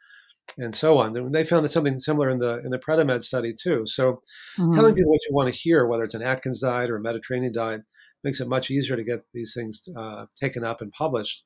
and 0.58 0.74
so 0.74 0.98
on. 0.98 1.16
And 1.16 1.34
They 1.34 1.44
found 1.44 1.68
something 1.70 2.00
similar 2.00 2.30
in 2.30 2.38
the 2.38 2.60
in 2.64 2.70
the 2.70 2.78
Predimed 2.78 3.24
study 3.24 3.52
too. 3.52 3.86
So, 3.86 4.20
mm-hmm. 4.58 4.72
telling 4.72 4.94
people 4.94 5.10
what 5.10 5.20
you 5.28 5.34
want 5.34 5.52
to 5.52 5.58
hear, 5.58 5.86
whether 5.86 6.04
it's 6.04 6.14
an 6.14 6.22
Atkins 6.22 6.60
diet 6.60 6.90
or 6.90 6.96
a 6.96 7.00
Mediterranean 7.00 7.52
diet, 7.52 7.82
makes 8.24 8.40
it 8.40 8.48
much 8.48 8.70
easier 8.70 8.96
to 8.96 9.04
get 9.04 9.20
these 9.32 9.54
things 9.56 9.82
uh, 9.96 10.26
taken 10.40 10.64
up 10.64 10.80
and 10.80 10.92
published. 10.92 11.42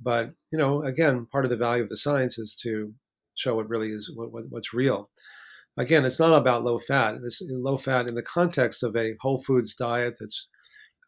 But 0.00 0.32
you 0.52 0.58
know, 0.58 0.82
again, 0.82 1.26
part 1.30 1.44
of 1.44 1.50
the 1.50 1.56
value 1.56 1.82
of 1.82 1.88
the 1.88 1.96
science 1.96 2.38
is 2.38 2.54
to 2.62 2.94
show 3.34 3.54
what 3.54 3.68
really 3.68 3.88
is 3.88 4.10
what, 4.14 4.32
what, 4.32 4.44
what's 4.50 4.74
real. 4.74 5.10
Again, 5.78 6.04
it's 6.04 6.20
not 6.20 6.38
about 6.38 6.64
low 6.64 6.78
fat. 6.78 7.16
It's 7.22 7.42
low 7.48 7.76
fat 7.76 8.06
in 8.06 8.14
the 8.14 8.22
context 8.22 8.82
of 8.82 8.96
a 8.96 9.14
whole 9.20 9.38
foods 9.38 9.74
diet 9.74 10.16
that's 10.18 10.48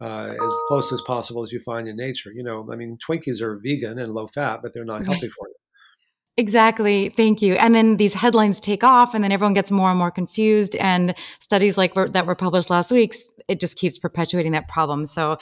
uh, 0.00 0.30
as 0.32 0.56
close 0.68 0.92
as 0.92 1.02
possible 1.02 1.42
as 1.42 1.52
you 1.52 1.60
find 1.60 1.88
in 1.88 1.96
nature. 1.96 2.30
You 2.32 2.42
know, 2.42 2.68
I 2.70 2.76
mean, 2.76 2.98
Twinkies 2.98 3.40
are 3.40 3.58
vegan 3.58 3.98
and 3.98 4.12
low 4.12 4.26
fat, 4.26 4.60
but 4.62 4.74
they're 4.74 4.84
not 4.84 5.06
healthy 5.06 5.28
for 5.28 5.48
you. 5.48 5.54
Exactly. 6.38 7.08
Thank 7.08 7.42
you. 7.42 7.54
And 7.54 7.74
then 7.74 7.96
these 7.96 8.14
headlines 8.14 8.60
take 8.60 8.84
off 8.84 9.12
and 9.12 9.24
then 9.24 9.32
everyone 9.32 9.54
gets 9.54 9.72
more 9.72 9.90
and 9.90 9.98
more 9.98 10.12
confused. 10.12 10.76
And 10.76 11.14
studies 11.40 11.76
like 11.76 11.94
that 11.94 12.26
were 12.26 12.36
published 12.36 12.70
last 12.70 12.92
week, 12.92 13.16
it 13.48 13.58
just 13.58 13.76
keeps 13.76 13.98
perpetuating 13.98 14.52
that 14.52 14.68
problem. 14.68 15.04
So 15.04 15.38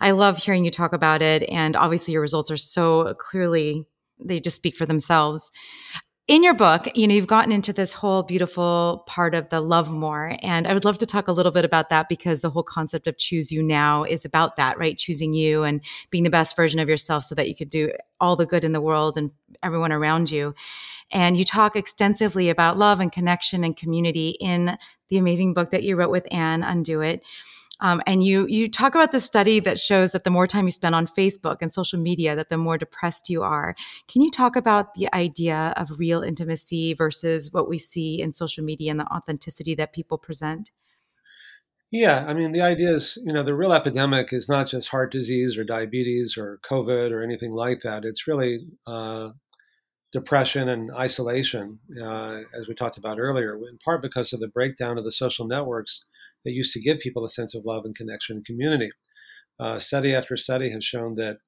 I 0.00 0.10
love 0.10 0.38
hearing 0.38 0.64
you 0.64 0.72
talk 0.72 0.92
about 0.92 1.22
it. 1.22 1.48
And 1.48 1.76
obviously 1.76 2.12
your 2.12 2.20
results 2.20 2.50
are 2.50 2.56
so 2.56 3.14
clearly, 3.14 3.86
they 4.18 4.40
just 4.40 4.56
speak 4.56 4.74
for 4.74 4.86
themselves 4.86 5.52
in 6.30 6.44
your 6.44 6.54
book, 6.54 6.86
you 6.94 7.08
know, 7.08 7.14
you've 7.14 7.26
gotten 7.26 7.50
into 7.50 7.72
this 7.72 7.92
whole 7.92 8.22
beautiful 8.22 9.02
part 9.08 9.34
of 9.34 9.48
the 9.48 9.60
love 9.60 9.90
more. 9.90 10.36
And 10.42 10.68
I 10.68 10.74
would 10.74 10.84
love 10.84 10.96
to 10.98 11.06
talk 11.06 11.26
a 11.26 11.32
little 11.32 11.50
bit 11.50 11.64
about 11.64 11.90
that 11.90 12.08
because 12.08 12.40
the 12.40 12.50
whole 12.50 12.62
concept 12.62 13.08
of 13.08 13.18
choose 13.18 13.50
you 13.50 13.64
now 13.64 14.04
is 14.04 14.24
about 14.24 14.54
that, 14.54 14.78
right? 14.78 14.96
Choosing 14.96 15.32
you 15.32 15.64
and 15.64 15.82
being 16.10 16.22
the 16.22 16.30
best 16.30 16.54
version 16.54 16.78
of 16.78 16.88
yourself 16.88 17.24
so 17.24 17.34
that 17.34 17.48
you 17.48 17.56
could 17.56 17.68
do 17.68 17.90
all 18.20 18.36
the 18.36 18.46
good 18.46 18.64
in 18.64 18.70
the 18.70 18.80
world 18.80 19.16
and 19.16 19.32
everyone 19.60 19.90
around 19.90 20.30
you. 20.30 20.54
And 21.10 21.36
you 21.36 21.42
talk 21.42 21.74
extensively 21.74 22.48
about 22.48 22.78
love 22.78 23.00
and 23.00 23.10
connection 23.10 23.64
and 23.64 23.76
community 23.76 24.36
in 24.40 24.78
the 25.08 25.18
amazing 25.18 25.52
book 25.52 25.70
that 25.70 25.82
you 25.82 25.96
wrote 25.96 26.12
with 26.12 26.32
Anne, 26.32 26.62
Undo 26.62 27.00
It. 27.00 27.24
Um, 27.80 28.02
and 28.06 28.22
you 28.22 28.46
you 28.48 28.68
talk 28.68 28.94
about 28.94 29.12
the 29.12 29.20
study 29.20 29.60
that 29.60 29.78
shows 29.78 30.12
that 30.12 30.24
the 30.24 30.30
more 30.30 30.46
time 30.46 30.64
you 30.64 30.70
spend 30.70 30.94
on 30.94 31.06
Facebook 31.06 31.58
and 31.60 31.72
social 31.72 31.98
media, 31.98 32.36
that 32.36 32.48
the 32.48 32.56
more 32.56 32.78
depressed 32.78 33.30
you 33.30 33.42
are. 33.42 33.74
Can 34.08 34.22
you 34.22 34.30
talk 34.30 34.56
about 34.56 34.94
the 34.94 35.12
idea 35.14 35.72
of 35.76 35.98
real 35.98 36.22
intimacy 36.22 36.94
versus 36.94 37.52
what 37.52 37.68
we 37.68 37.78
see 37.78 38.20
in 38.20 38.32
social 38.32 38.64
media 38.64 38.90
and 38.90 39.00
the 39.00 39.06
authenticity 39.06 39.74
that 39.76 39.92
people 39.92 40.18
present? 40.18 40.70
Yeah, 41.92 42.24
I 42.26 42.34
mean, 42.34 42.52
the 42.52 42.60
idea 42.60 42.90
is, 42.90 43.20
you 43.26 43.32
know, 43.32 43.42
the 43.42 43.54
real 43.54 43.72
epidemic 43.72 44.32
is 44.32 44.48
not 44.48 44.68
just 44.68 44.90
heart 44.90 45.10
disease 45.10 45.58
or 45.58 45.64
diabetes 45.64 46.36
or 46.38 46.60
COVID 46.70 47.10
or 47.10 47.20
anything 47.22 47.52
like 47.52 47.80
that. 47.82 48.04
It's 48.04 48.28
really 48.28 48.60
uh, 48.86 49.30
depression 50.12 50.68
and 50.68 50.92
isolation, 50.92 51.80
uh, 52.00 52.38
as 52.54 52.68
we 52.68 52.74
talked 52.74 52.96
about 52.96 53.18
earlier, 53.18 53.56
in 53.56 53.78
part 53.84 54.02
because 54.02 54.32
of 54.32 54.38
the 54.38 54.46
breakdown 54.46 54.98
of 54.98 55.04
the 55.04 55.10
social 55.10 55.48
networks 55.48 56.06
that 56.44 56.52
used 56.52 56.72
to 56.74 56.80
give 56.80 56.98
people 56.98 57.24
a 57.24 57.28
sense 57.28 57.54
of 57.54 57.64
love 57.64 57.84
and 57.84 57.94
connection 57.94 58.36
and 58.36 58.44
community. 58.44 58.90
Uh, 59.58 59.78
study 59.78 60.14
after 60.14 60.36
study 60.36 60.70
has 60.70 60.84
shown 60.84 61.16
that 61.16 61.38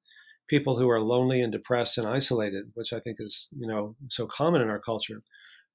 people 0.47 0.77
who 0.77 0.89
are 0.89 1.01
lonely 1.01 1.41
and 1.41 1.51
depressed 1.51 1.97
and 1.97 2.07
isolated, 2.07 2.65
which 2.75 2.93
I 2.93 2.99
think 2.99 3.17
is 3.19 3.47
you 3.57 3.67
know 3.67 3.95
so 4.09 4.27
common 4.27 4.61
in 4.61 4.69
our 4.69 4.79
culture, 4.79 5.21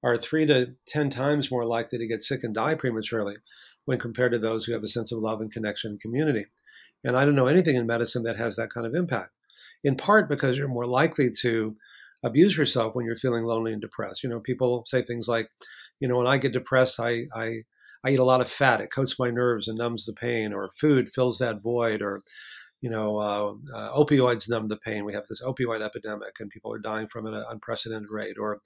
are 0.03 0.17
three 0.17 0.47
to 0.47 0.69
ten 0.87 1.11
times 1.11 1.51
more 1.51 1.65
likely 1.65 1.99
to 1.99 2.07
get 2.07 2.23
sick 2.23 2.45
and 2.45 2.55
die 2.55 2.75
prematurely 2.75 3.37
when 3.85 3.99
compared 3.99 4.33
to 4.33 4.39
those 4.39 4.65
who 4.65 4.73
have 4.73 4.83
a 4.83 4.89
sense 4.89 5.11
of 5.13 5.19
love 5.19 5.41
and 5.41 5.51
connection 5.51 5.93
and 5.93 6.01
community. 6.01 6.47
And 7.05 7.17
I 7.17 7.25
don't 7.25 7.35
know 7.35 7.47
anything 7.47 7.77
in 7.77 7.87
medicine 7.87 8.23
that 8.25 8.37
has 8.37 8.57
that 8.57 8.71
kind 8.71 8.87
of 8.87 8.95
impact. 8.95 9.31
In 9.85 9.97
part 9.97 10.29
because 10.29 10.59
you're 10.59 10.69
more 10.69 10.87
likely 10.87 11.31
to 11.43 11.77
abuse 12.23 12.57
yourself 12.57 12.95
when 12.95 13.07
you're 13.07 13.17
feeling 13.17 13.45
lonely 13.45 13.73
and 13.73 13.81
depressed. 13.81 14.23
You 14.23 14.29
know, 14.29 14.41
people 14.41 14.83
say 14.87 15.03
things 15.03 15.29
like, 15.29 15.51
you 16.01 16.09
know, 16.09 16.17
when 16.17 16.27
I 16.27 16.39
get 16.39 16.53
depressed, 16.53 16.99
I 17.01 17.27
I 17.35 17.63
I 18.05 18.11
eat 18.11 18.19
a 18.19 18.25
lot 18.25 18.41
of 18.41 18.49
fat. 18.49 18.81
It 18.81 18.93
coats 18.93 19.19
my 19.19 19.31
nerves 19.31 19.69
and 19.69 19.79
numbs 19.79 20.05
the 20.05 20.13
pain, 20.13 20.53
or 20.53 20.71
food 20.71 21.09
fills 21.09 21.39
that 21.39 21.63
void, 21.63 22.03
or 22.03 22.23
you 22.81 22.91
know, 22.91 23.17
uh, 23.17 23.55
uh, 23.75 23.93
opioids 23.93 24.49
numb 24.49 24.69
the 24.69 24.77
pain. 24.77 25.05
We 25.05 25.13
have 25.13 25.27
this 25.29 25.43
opioid 25.43 25.83
epidemic, 25.83 26.37
and 26.39 26.49
people 26.51 26.73
are 26.73 26.79
dying 26.79 27.09
from 27.09 27.27
it 27.27 27.31
at 27.31 27.41
an 27.41 27.45
unprecedented 27.51 28.09
rate. 28.11 28.37
Or 28.39 28.61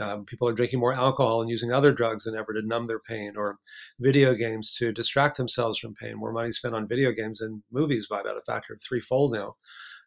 um, 0.00 0.24
people 0.24 0.46
are 0.48 0.52
drinking 0.52 0.78
more 0.78 0.92
alcohol 0.92 1.40
and 1.40 1.50
using 1.50 1.72
other 1.72 1.92
drugs 1.92 2.24
than 2.24 2.36
ever 2.36 2.52
to 2.52 2.62
numb 2.62 2.86
their 2.86 3.00
pain. 3.00 3.32
Or 3.36 3.58
video 3.98 4.34
games 4.34 4.76
to 4.76 4.92
distract 4.92 5.38
themselves 5.38 5.80
from 5.80 5.94
pain. 5.94 6.18
More 6.18 6.32
money 6.32 6.52
spent 6.52 6.74
on 6.74 6.86
video 6.86 7.10
games 7.10 7.40
and 7.40 7.62
movies 7.72 8.06
by 8.06 8.20
about 8.20 8.36
a 8.36 8.42
factor 8.42 8.74
of 8.74 8.80
threefold 8.80 9.32
now. 9.32 9.54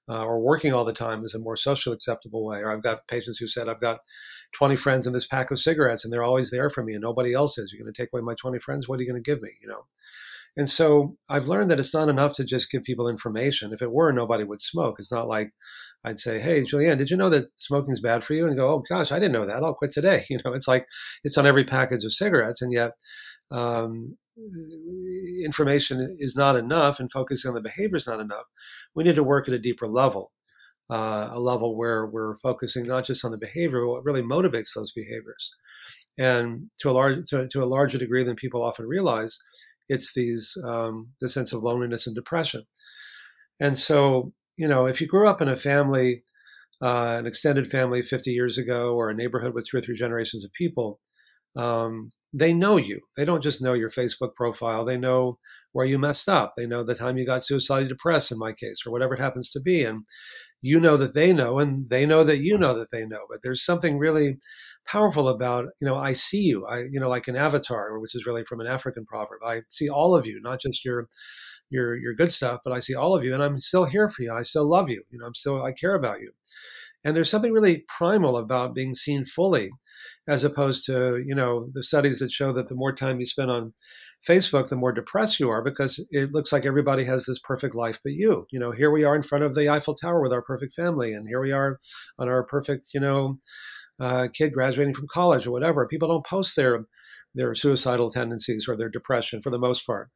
Uh, 0.10 0.23
or 0.23 0.39
working 0.39 0.73
all 0.73 0.86
the 0.86 0.93
time 0.93 1.23
is 1.23 1.36
a 1.36 1.39
more 1.39 1.57
socially 1.57 1.93
acceptable 1.93 2.45
way. 2.45 2.60
Or 2.60 2.71
I've 2.71 2.84
got 2.84 3.07
patients 3.07 3.39
who 3.39 3.47
said, 3.47 3.67
I've 3.67 3.81
got 3.81 3.99
20 4.53 4.75
friends 4.75 5.07
in 5.07 5.13
this 5.13 5.27
pack 5.27 5.51
of 5.51 5.59
cigarettes 5.59 6.03
and 6.03 6.13
they're 6.13 6.23
always 6.23 6.51
there 6.51 6.69
for 6.69 6.83
me 6.83 6.93
and 6.93 7.01
nobody 7.01 7.33
else 7.33 7.57
is. 7.57 7.71
You're 7.71 7.83
going 7.83 7.93
to 7.93 8.01
take 8.01 8.09
away 8.13 8.21
my 8.21 8.35
20 8.35 8.59
friends? 8.59 8.87
What 8.87 8.99
are 8.99 9.03
you 9.03 9.11
going 9.11 9.21
to 9.21 9.29
give 9.29 9.41
me? 9.41 9.51
You 9.61 9.67
know? 9.67 9.85
And 10.57 10.69
so 10.69 11.15
I've 11.29 11.47
learned 11.47 11.71
that 11.71 11.79
it's 11.79 11.93
not 11.93 12.09
enough 12.09 12.33
to 12.33 12.43
just 12.43 12.69
give 12.69 12.83
people 12.83 13.07
information. 13.07 13.71
If 13.71 13.81
it 13.81 13.91
were, 13.91 14.11
nobody 14.11 14.43
would 14.43 14.61
smoke. 14.61 14.97
It's 14.99 15.11
not 15.11 15.27
like 15.27 15.53
I'd 16.03 16.19
say, 16.19 16.39
"Hey, 16.39 16.63
Julianne, 16.63 16.97
did 16.97 17.09
you 17.09 17.15
know 17.15 17.29
that 17.29 17.51
smoking 17.55 17.93
is 17.93 18.01
bad 18.01 18.25
for 18.25 18.33
you?" 18.33 18.45
And 18.45 18.57
go, 18.57 18.69
"Oh 18.69 18.83
gosh, 18.87 19.11
I 19.11 19.19
didn't 19.19 19.31
know 19.31 19.45
that. 19.45 19.63
I'll 19.63 19.73
quit 19.73 19.91
today." 19.91 20.25
You 20.29 20.39
know, 20.43 20.53
it's 20.53 20.67
like 20.67 20.87
it's 21.23 21.37
on 21.37 21.47
every 21.47 21.63
package 21.63 22.03
of 22.03 22.11
cigarettes, 22.11 22.61
and 22.61 22.73
yet 22.73 22.91
um, 23.49 24.17
information 25.43 26.17
is 26.19 26.35
not 26.35 26.57
enough, 26.57 26.99
and 26.99 27.11
focusing 27.11 27.49
on 27.49 27.55
the 27.55 27.61
behavior 27.61 27.95
is 27.97 28.07
not 28.07 28.19
enough. 28.19 28.45
We 28.93 29.05
need 29.05 29.15
to 29.15 29.23
work 29.23 29.47
at 29.47 29.53
a 29.53 29.59
deeper 29.59 29.87
level 29.87 30.31
uh, 30.91 31.30
a 31.32 31.39
level 31.39 31.77
where 31.77 32.06
we're 32.06 32.36
focusing 32.38 32.86
not 32.86 33.06
just 33.06 33.23
on 33.23 33.32
the 33.32 33.38
behavior, 33.38 33.82
but 33.82 33.89
what 33.89 34.06
really 34.06 34.21
motivates 34.21 34.73
those 34.75 34.91
behaviors. 34.91 35.51
And 36.17 36.69
to 36.80 36.89
a 36.89 36.91
large 36.91 37.25
to, 37.30 37.47
to 37.47 37.63
a 37.63 37.65
larger 37.65 37.97
degree 37.97 38.23
than 38.23 38.36
people 38.36 38.62
often 38.62 38.86
realize, 38.86 39.39
it's 39.88 40.13
these 40.13 40.58
um, 40.65 41.10
the 41.21 41.30
sense 41.30 41.54
of 41.54 41.63
loneliness 41.63 42.06
and 42.06 42.15
depression. 42.15 42.63
And 43.60 43.77
so, 43.77 44.34
you 44.58 44.67
know, 44.67 44.86
if 44.86 44.99
you 44.99 45.08
grew 45.08 45.27
up 45.27 45.41
in 45.41 45.47
a 45.47 45.56
family, 45.56 46.23
uh, 46.82 47.15
an 47.19 47.25
extended 47.25 47.67
family 47.67 48.01
50 48.01 48.32
years 48.32 48.58
ago, 48.58 48.93
or 48.93 49.10
a 49.10 49.15
neighborhood 49.15 49.54
with 49.54 49.67
two 49.69 49.77
or 49.77 49.82
three 49.82 49.95
generations 49.95 50.43
of 50.43 50.51
people, 50.51 50.99
um, 51.56 52.12
they 52.34 52.54
know 52.54 52.77
you. 52.77 53.01
They 53.17 53.25
don't 53.25 53.43
just 53.43 53.62
know 53.62 53.73
your 53.73 53.89
Facebook 53.89 54.36
profile. 54.36 54.86
They 54.86 54.97
know 54.97 55.38
where 55.73 55.86
you 55.86 55.99
messed 55.99 56.30
up. 56.30 56.54
They 56.56 56.65
know 56.65 56.84
the 56.84 56.95
time 56.95 57.17
you 57.17 57.25
got 57.25 57.43
suicidally 57.43 57.88
depressed, 57.88 58.32
in 58.32 58.39
my 58.39 58.54
case, 58.54 58.84
or 58.86 58.91
whatever 58.91 59.13
it 59.13 59.21
happens 59.21 59.51
to 59.51 59.60
be. 59.60 59.84
And 59.84 60.04
you 60.62 60.80
know 60.80 60.97
that 60.97 61.13
they 61.13 61.34
know, 61.34 61.60
and 61.60 61.89
they 61.89 62.06
know 62.06 62.24
that 62.24 62.39
you 62.39 62.58
know 62.58 62.74
that 62.78 62.91
they 62.91 63.06
know. 63.06 63.21
But 63.30 63.39
there's 63.43 63.63
something 63.63 63.97
really 63.97 64.38
powerful 64.86 65.30
about, 65.30 65.65
you 65.80 65.88
know, 65.88 65.95
I 65.95 66.13
see 66.13 66.41
you. 66.41 66.65
I, 66.65 66.82
you 66.91 67.00
know, 67.00 67.10
like 67.10 67.28
an 67.28 67.36
avatar, 67.36 67.97
which 68.00 68.15
is 68.15 68.26
really 68.26 68.43
from 68.43 68.62
an 68.62 68.67
African 68.67 69.06
proverb. 69.06 69.41
I 69.45 69.62
see 69.69 69.89
all 69.89 70.15
of 70.15 70.26
you, 70.26 70.39
not 70.41 70.62
just 70.62 70.86
your 70.86 71.08
your 71.69 71.95
your 71.95 72.13
good 72.13 72.32
stuff, 72.32 72.62
but 72.63 72.74
I 72.74 72.80
see 72.80 72.95
all 72.95 73.15
of 73.15 73.24
you, 73.24 73.34
and 73.34 73.43
I'm 73.43 73.60
still 73.60 73.86
here 73.86 74.10
for 74.10 74.24
you. 74.24 74.34
I 74.34 74.43
still 74.43 74.67
love 74.69 74.89
you. 74.89 75.04
You 75.12 75.19
know, 75.19 75.26
I'm 75.28 75.36
still 75.36 75.63
I 75.63 75.71
care 75.74 75.95
about 75.95 76.19
you. 76.21 76.32
And 77.03 77.15
there's 77.15 77.29
something 77.29 77.51
really 77.51 77.83
primal 77.87 78.37
about 78.37 78.75
being 78.75 78.93
seen 78.93 79.25
fully, 79.25 79.69
as 80.27 80.43
opposed 80.43 80.85
to 80.85 81.23
you 81.25 81.35
know 81.35 81.69
the 81.73 81.83
studies 81.83 82.19
that 82.19 82.31
show 82.31 82.53
that 82.53 82.69
the 82.69 82.75
more 82.75 82.95
time 82.95 83.19
you 83.19 83.25
spend 83.25 83.51
on 83.51 83.73
Facebook, 84.27 84.69
the 84.69 84.75
more 84.75 84.93
depressed 84.93 85.39
you 85.39 85.49
are 85.49 85.63
because 85.63 86.05
it 86.11 86.31
looks 86.31 86.53
like 86.53 86.65
everybody 86.65 87.05
has 87.05 87.25
this 87.25 87.39
perfect 87.39 87.73
life 87.73 87.99
but 88.03 88.13
you. 88.13 88.45
You 88.51 88.59
know, 88.59 88.71
here 88.71 88.91
we 88.91 89.03
are 89.03 89.15
in 89.15 89.23
front 89.23 89.43
of 89.43 89.55
the 89.55 89.67
Eiffel 89.67 89.95
Tower 89.95 90.21
with 90.21 90.31
our 90.31 90.43
perfect 90.43 90.75
family, 90.75 91.13
and 91.13 91.27
here 91.27 91.41
we 91.41 91.51
are 91.51 91.79
on 92.19 92.29
our 92.29 92.43
perfect, 92.43 92.89
you 92.93 92.99
know, 92.99 93.37
uh, 93.99 94.27
kid 94.33 94.53
graduating 94.53 94.93
from 94.93 95.07
college 95.11 95.47
or 95.47 95.51
whatever. 95.51 95.87
People 95.87 96.07
don't 96.07 96.25
post 96.25 96.55
their 96.55 96.85
their 97.33 97.55
suicidal 97.55 98.11
tendencies 98.11 98.67
or 98.67 98.75
their 98.75 98.89
depression 98.89 99.41
for 99.41 99.49
the 99.49 99.59
most 99.59 99.85
part. 99.87 100.09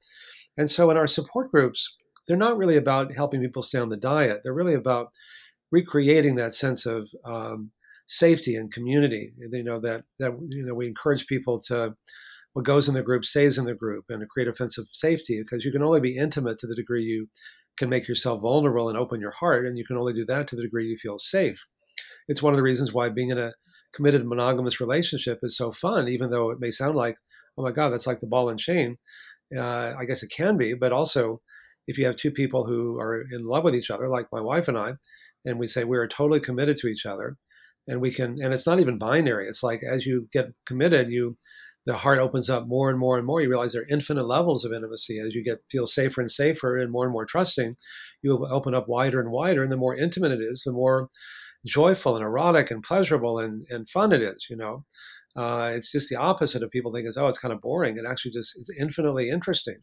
And 0.57 0.69
so 0.69 0.89
in 0.91 0.97
our 0.97 1.07
support 1.07 1.51
groups, 1.51 1.95
they're 2.27 2.37
not 2.37 2.57
really 2.57 2.75
about 2.75 3.13
helping 3.13 3.41
people 3.41 3.63
stay 3.63 3.79
on 3.79 3.89
the 3.89 3.97
diet. 3.97 4.41
They're 4.43 4.53
really 4.53 4.73
about 4.73 5.09
recreating 5.71 6.35
that 6.35 6.53
sense 6.53 6.85
of 6.85 7.09
um, 7.23 7.71
safety 8.07 8.55
and 8.55 8.71
community. 8.71 9.31
You 9.37 9.63
know 9.63 9.79
that 9.79 10.03
that 10.19 10.37
you 10.47 10.65
know 10.65 10.73
we 10.73 10.87
encourage 10.87 11.27
people 11.27 11.59
to 11.67 11.95
what 12.55 12.63
goes 12.63 12.87
in 12.87 12.95
the 12.95 13.01
group 13.01 13.25
stays 13.25 13.57
in 13.57 13.65
the 13.65 13.73
group 13.73 14.05
and 14.07 14.21
to 14.21 14.25
create 14.25 14.47
a 14.47 14.55
sense 14.55 14.77
of 14.77 14.87
safety 14.91 15.41
because 15.41 15.65
you 15.65 15.73
can 15.73 15.83
only 15.83 15.99
be 15.99 16.15
intimate 16.15 16.57
to 16.57 16.67
the 16.67 16.75
degree 16.75 17.03
you 17.03 17.27
can 17.77 17.89
make 17.89 18.07
yourself 18.07 18.41
vulnerable 18.41 18.87
and 18.87 18.97
open 18.97 19.19
your 19.19 19.33
heart 19.39 19.65
and 19.65 19.77
you 19.77 19.83
can 19.85 19.97
only 19.97 20.13
do 20.13 20.25
that 20.25 20.47
to 20.47 20.55
the 20.55 20.61
degree 20.61 20.85
you 20.85 20.97
feel 20.97 21.19
safe 21.19 21.65
it's 22.29 22.41
one 22.41 22.53
of 22.53 22.57
the 22.57 22.63
reasons 22.63 22.93
why 22.93 23.09
being 23.09 23.29
in 23.29 23.37
a 23.37 23.51
committed 23.93 24.25
monogamous 24.25 24.79
relationship 24.79 25.39
is 25.43 25.57
so 25.57 25.73
fun 25.73 26.07
even 26.07 26.29
though 26.29 26.49
it 26.49 26.59
may 26.59 26.71
sound 26.71 26.95
like 26.95 27.17
oh 27.57 27.63
my 27.63 27.73
god 27.73 27.89
that's 27.89 28.07
like 28.07 28.21
the 28.21 28.27
ball 28.27 28.47
and 28.47 28.59
chain 28.59 28.97
uh, 29.57 29.91
i 29.99 30.05
guess 30.05 30.23
it 30.23 30.31
can 30.35 30.55
be 30.55 30.73
but 30.73 30.93
also 30.93 31.41
if 31.87 31.97
you 31.97 32.05
have 32.05 32.15
two 32.15 32.31
people 32.31 32.65
who 32.65 32.97
are 32.97 33.25
in 33.33 33.45
love 33.45 33.65
with 33.65 33.75
each 33.75 33.91
other 33.91 34.07
like 34.07 34.27
my 34.31 34.41
wife 34.41 34.69
and 34.69 34.77
i 34.77 34.93
and 35.45 35.59
we 35.59 35.67
say 35.67 35.83
we 35.83 35.97
are 35.97 36.07
totally 36.07 36.39
committed 36.39 36.77
to 36.77 36.87
each 36.87 37.05
other 37.05 37.37
and 37.87 38.01
we 38.01 38.11
can 38.11 38.35
and 38.41 38.53
it's 38.53 38.67
not 38.67 38.79
even 38.79 38.97
binary 38.97 39.47
it's 39.47 39.63
like 39.63 39.81
as 39.89 40.05
you 40.05 40.27
get 40.33 40.47
committed 40.65 41.09
you 41.09 41.35
the 41.85 41.97
heart 41.97 42.19
opens 42.19 42.49
up 42.49 42.67
more 42.67 42.89
and 42.89 42.97
more 42.97 43.17
and 43.17 43.25
more. 43.25 43.41
You 43.41 43.49
realize 43.49 43.73
there 43.73 43.83
are 43.83 43.87
infinite 43.89 44.25
levels 44.25 44.65
of 44.65 44.73
intimacy 44.73 45.19
as 45.19 45.35
you 45.35 45.43
get 45.43 45.59
feel 45.69 45.85
safer 45.85 46.19
and 46.19 46.31
safer 46.31 46.75
and 46.75 46.91
more 46.91 47.03
and 47.03 47.13
more 47.13 47.25
trusting. 47.25 47.75
You 48.23 48.47
open 48.47 48.73
up 48.73 48.87
wider 48.87 49.19
and 49.19 49.31
wider, 49.31 49.61
and 49.61 49.71
the 49.71 49.77
more 49.77 49.95
intimate 49.95 50.31
it 50.31 50.39
is, 50.41 50.63
the 50.65 50.71
more 50.71 51.09
joyful 51.65 52.15
and 52.15 52.25
erotic 52.25 52.71
and 52.71 52.83
pleasurable 52.83 53.39
and, 53.39 53.63
and 53.69 53.89
fun 53.89 54.11
it 54.11 54.21
is. 54.21 54.47
You 54.49 54.57
know, 54.57 54.85
uh, 55.35 55.71
it's 55.75 55.91
just 55.91 56.09
the 56.09 56.15
opposite 56.17 56.63
of 56.63 56.71
people 56.71 56.91
thinking, 56.91 57.11
"Oh, 57.17 57.27
it's 57.27 57.39
kind 57.39 57.53
of 57.53 57.61
boring." 57.61 57.97
It 57.97 58.05
actually 58.09 58.31
just 58.31 58.59
is 58.59 58.75
infinitely 58.79 59.29
interesting. 59.29 59.77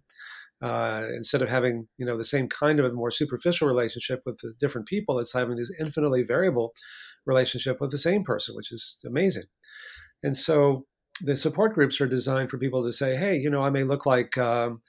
Uh, 0.62 1.06
instead 1.16 1.42
of 1.42 1.48
having 1.48 1.88
you 1.98 2.06
know 2.06 2.16
the 2.16 2.24
same 2.24 2.48
kind 2.48 2.78
of 2.78 2.86
a 2.86 2.92
more 2.92 3.10
superficial 3.10 3.66
relationship 3.66 4.22
with 4.24 4.38
the 4.38 4.54
different 4.60 4.86
people, 4.86 5.18
it's 5.18 5.32
having 5.32 5.56
this 5.56 5.74
infinitely 5.80 6.22
variable 6.22 6.72
relationship 7.26 7.80
with 7.80 7.90
the 7.90 7.98
same 7.98 8.22
person, 8.24 8.54
which 8.54 8.70
is 8.70 9.00
amazing. 9.06 9.44
And 10.22 10.36
so 10.36 10.86
the 11.20 11.36
support 11.36 11.74
groups 11.74 12.00
are 12.00 12.06
designed 12.06 12.50
for 12.50 12.58
people 12.58 12.84
to 12.84 12.92
say, 12.92 13.16
hey, 13.16 13.36
you 13.36 13.50
know, 13.50 13.62
I 13.62 13.70
may 13.70 13.84
look 13.84 14.06
like 14.06 14.38
um, 14.38 14.80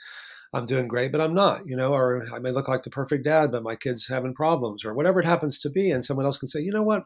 I'm 0.53 0.65
doing 0.65 0.87
great, 0.87 1.11
but 1.11 1.21
I'm 1.21 1.33
not, 1.33 1.61
you 1.65 1.75
know, 1.75 1.93
or 1.93 2.23
I 2.33 2.39
may 2.39 2.51
look 2.51 2.67
like 2.67 2.83
the 2.83 2.89
perfect 2.89 3.23
dad, 3.23 3.51
but 3.51 3.63
my 3.63 3.75
kid's 3.75 4.07
having 4.07 4.35
problems, 4.35 4.85
or 4.85 4.93
whatever 4.93 5.19
it 5.19 5.25
happens 5.25 5.59
to 5.59 5.69
be. 5.69 5.89
And 5.89 6.05
someone 6.05 6.25
else 6.25 6.37
can 6.37 6.47
say, 6.47 6.61
you 6.61 6.71
know 6.71 6.83
what? 6.83 7.05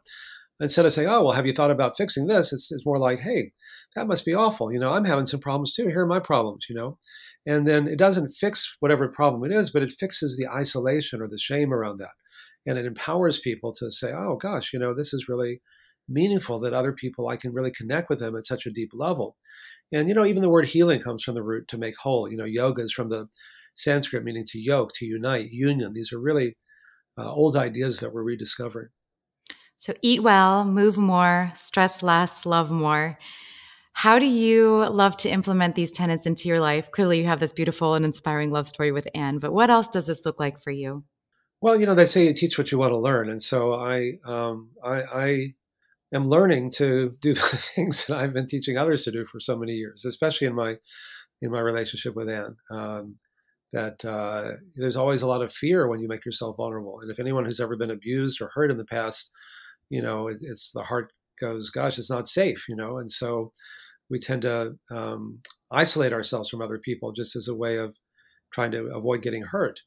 Instead 0.60 0.86
of 0.86 0.94
saying, 0.94 1.08
"Oh, 1.10 1.26
well, 1.26 1.34
have 1.34 1.46
you 1.46 1.54
thought 1.54 1.72
about 1.72 1.98
fixing 1.98 2.28
this?" 2.28 2.54
It's, 2.54 2.72
it's 2.72 2.86
more 2.86 3.00
like, 3.00 3.20
"Hey, 3.20 3.52
that 3.96 4.08
must 4.08 4.26
be 4.26 4.34
awful. 4.34 4.72
You 4.72 4.80
know, 4.80 4.92
I'm 4.92 5.06
having 5.06 5.26
some 5.26 5.40
problems 5.40 5.74
too. 5.74 5.88
Here 5.88 6.02
are 6.02 6.08
my 6.08 6.20
problems. 6.20 6.68
You 6.70 6.76
know." 6.76 6.98
And 7.48 7.66
then 7.66 7.88
it 7.88 7.98
doesn't 7.98 8.32
fix 8.32 8.76
whatever 8.82 9.08
problem 9.08 9.50
it 9.50 9.56
is, 9.56 9.72
but 9.72 9.82
it 9.82 9.92
fixes 9.92 10.38
the 10.38 10.50
isolation 10.54 11.22
or 11.22 11.30
the 11.30 11.38
shame 11.38 11.74
around 11.74 12.00
that. 12.00 12.12
And 12.66 12.78
it 12.78 12.86
empowers 12.86 13.40
people 13.40 13.72
to 13.76 13.90
say, 13.90 14.12
oh 14.12 14.36
gosh, 14.36 14.74
you 14.74 14.80
know, 14.80 14.94
this 14.94 15.14
is 15.14 15.30
really 15.30 15.62
meaningful 16.10 16.60
that 16.60 16.74
other 16.74 16.92
people, 16.92 17.30
I 17.30 17.38
can 17.38 17.54
really 17.54 17.72
connect 17.72 18.10
with 18.10 18.20
them 18.20 18.36
at 18.36 18.46
such 18.46 18.66
a 18.66 18.72
deep 18.72 18.92
level. 18.94 19.38
And, 19.94 20.10
you 20.10 20.14
know, 20.14 20.26
even 20.26 20.42
the 20.42 20.50
word 20.50 20.68
healing 20.68 21.02
comes 21.02 21.24
from 21.24 21.36
the 21.36 21.44
root 21.44 21.70
to 21.70 21.78
make 21.78 21.96
whole. 21.98 22.30
You 22.30 22.36
know, 22.36 22.44
yoga 22.44 22.82
is 22.82 22.92
from 22.92 23.08
the 23.08 23.30
Sanskrit 23.76 24.26
meaning 24.26 24.44
to 24.48 24.60
yoke, 24.60 24.92
to 24.96 25.06
unite, 25.06 25.50
union. 25.50 25.94
These 25.94 26.12
are 26.12 26.20
really 26.20 26.58
uh, 27.18 27.32
old 27.32 27.56
ideas 27.56 28.00
that 28.00 28.14
we're 28.14 28.24
rediscovering. 28.24 28.90
So 29.78 29.94
eat 30.02 30.24
well, 30.24 30.66
move 30.66 30.98
more, 30.98 31.52
stress 31.54 32.02
less, 32.02 32.48
love 32.48 32.72
more. 32.72 33.20
How 33.94 34.18
do 34.18 34.26
you 34.26 34.90
love 34.90 35.18
to 35.18 35.30
implement 35.30 35.76
these 35.76 35.92
tenets 35.92 36.26
into 36.26 36.48
your 36.48 36.60
life? 36.60 36.92
Clearly, 36.92 37.20
you 37.20 37.26
have 37.26 37.40
this 37.40 37.54
beautiful 37.54 37.94
and 37.94 38.04
inspiring 38.04 38.52
love 38.52 38.68
story 38.68 38.92
with 38.92 39.08
Anne, 39.14 39.38
but 39.38 39.54
what 39.54 39.70
else 39.70 39.88
does 39.88 40.08
this 40.08 40.26
look 40.26 40.40
like 40.40 40.60
for 40.60 40.72
you? 40.72 41.04
Well, 41.62 41.80
you 41.80 41.86
know, 41.86 41.94
they 41.94 42.06
say 42.06 42.26
you 42.26 42.34
teach 42.34 42.58
what 42.58 42.72
you 42.72 42.80
want 42.80 42.94
to 42.94 42.98
learn, 42.98 43.30
and 43.30 43.42
so 43.42 43.74
I, 43.74 44.14
um, 44.26 44.72
I, 44.84 45.02
I 45.02 45.48
am 46.12 46.28
learning 46.28 46.72
to 46.72 47.16
do 47.20 47.34
the 47.36 47.72
things 47.76 48.08
that 48.08 48.18
I've 48.18 48.34
been 48.34 48.48
teaching 48.48 48.78
others 48.78 49.04
to 49.04 49.12
do 49.12 49.26
for 49.26 49.40
so 49.40 49.56
many 49.56 49.74
years, 49.74 50.06
especially 50.06 50.48
in 50.48 50.56
my 50.56 50.78
in 51.42 51.52
my 51.52 51.60
relationship 51.60 52.16
with 52.16 52.30
Anne. 52.30 52.56
Um, 52.72 53.18
that 53.74 54.04
uh, 54.06 54.54
there's 54.76 54.96
always 54.96 55.22
a 55.22 55.28
lot 55.28 55.42
of 55.42 55.52
fear 55.52 55.88
when 55.88 56.00
you 56.00 56.08
make 56.08 56.26
yourself 56.26 56.58
vulnerable, 56.58 57.00
and 57.02 57.12
if 57.12 57.20
anyone 57.20 57.46
who's 57.46 57.60
ever 57.60 57.76
been 57.76 57.92
abused 57.92 58.42
or 58.42 58.50
hurt 58.54 58.72
in 58.72 58.78
the 58.78 58.86
past, 58.86 59.32
you 59.90 60.02
know, 60.02 60.28
it, 60.28 60.38
it's 60.42 60.72
the 60.72 60.84
heart 60.84 61.12
goes, 61.40 61.70
"Gosh, 61.70 61.98
it's 61.98 62.10
not 62.10 62.28
safe," 62.28 62.66
you 62.68 62.76
know, 62.76 62.98
and 62.98 63.12
so 63.12 63.52
we 64.10 64.20
tend 64.20 64.44
to 64.44 64.76
um, 64.92 65.40
isolate 65.72 66.14
ourselves 66.14 66.50
from 66.50 66.62
other 66.62 66.78
people 66.78 67.12
just 67.12 67.36
as 67.36 67.48
a 67.48 67.56
way 67.56 67.78
of 67.78 67.96
trying 68.54 68.72
to 68.72 68.86
avoid 68.94 69.22
getting 69.22 69.44
hurt. 69.44 69.82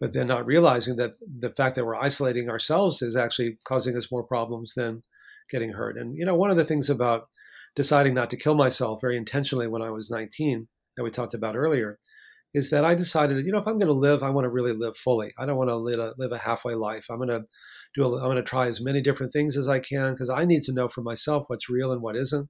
But 0.00 0.14
then 0.14 0.28
not 0.28 0.46
realizing 0.46 0.96
that 0.96 1.16
the 1.20 1.50
fact 1.50 1.76
that 1.76 1.84
we're 1.84 1.94
isolating 1.94 2.48
ourselves 2.48 3.02
is 3.02 3.16
actually 3.16 3.58
causing 3.64 3.96
us 3.96 4.10
more 4.10 4.24
problems 4.24 4.72
than 4.74 5.02
getting 5.50 5.72
hurt. 5.72 5.98
And, 5.98 6.16
you 6.16 6.24
know, 6.24 6.34
one 6.34 6.50
of 6.50 6.56
the 6.56 6.64
things 6.64 6.88
about 6.88 7.28
deciding 7.76 8.14
not 8.14 8.30
to 8.30 8.36
kill 8.36 8.54
myself 8.54 9.00
very 9.00 9.16
intentionally 9.16 9.68
when 9.68 9.82
I 9.82 9.90
was 9.90 10.10
19 10.10 10.68
that 10.96 11.02
we 11.02 11.10
talked 11.10 11.34
about 11.34 11.54
earlier 11.54 11.98
is 12.54 12.70
that 12.70 12.84
I 12.84 12.94
decided, 12.94 13.44
you 13.44 13.52
know, 13.52 13.58
if 13.58 13.68
I'm 13.68 13.78
going 13.78 13.86
to 13.86 13.92
live, 13.92 14.22
I 14.22 14.30
want 14.30 14.44
to 14.44 14.50
really 14.50 14.72
live 14.72 14.96
fully. 14.96 15.32
I 15.38 15.46
don't 15.46 15.56
want 15.56 15.70
to 15.70 15.76
live 15.76 16.00
a, 16.00 16.14
live 16.18 16.32
a 16.32 16.38
halfway 16.38 16.74
life. 16.74 17.06
I'm 17.10 17.18
going 17.18 17.28
to 17.28 17.44
do. 17.94 18.04
A, 18.04 18.16
I'm 18.16 18.24
going 18.24 18.36
to 18.36 18.42
try 18.42 18.66
as 18.66 18.80
many 18.80 19.00
different 19.00 19.32
things 19.32 19.56
as 19.56 19.68
I 19.68 19.78
can 19.78 20.12
because 20.12 20.30
I 20.30 20.44
need 20.44 20.62
to 20.64 20.72
know 20.72 20.88
for 20.88 21.02
myself 21.02 21.44
what's 21.48 21.68
real 21.68 21.92
and 21.92 22.02
what 22.02 22.16
isn't. 22.16 22.48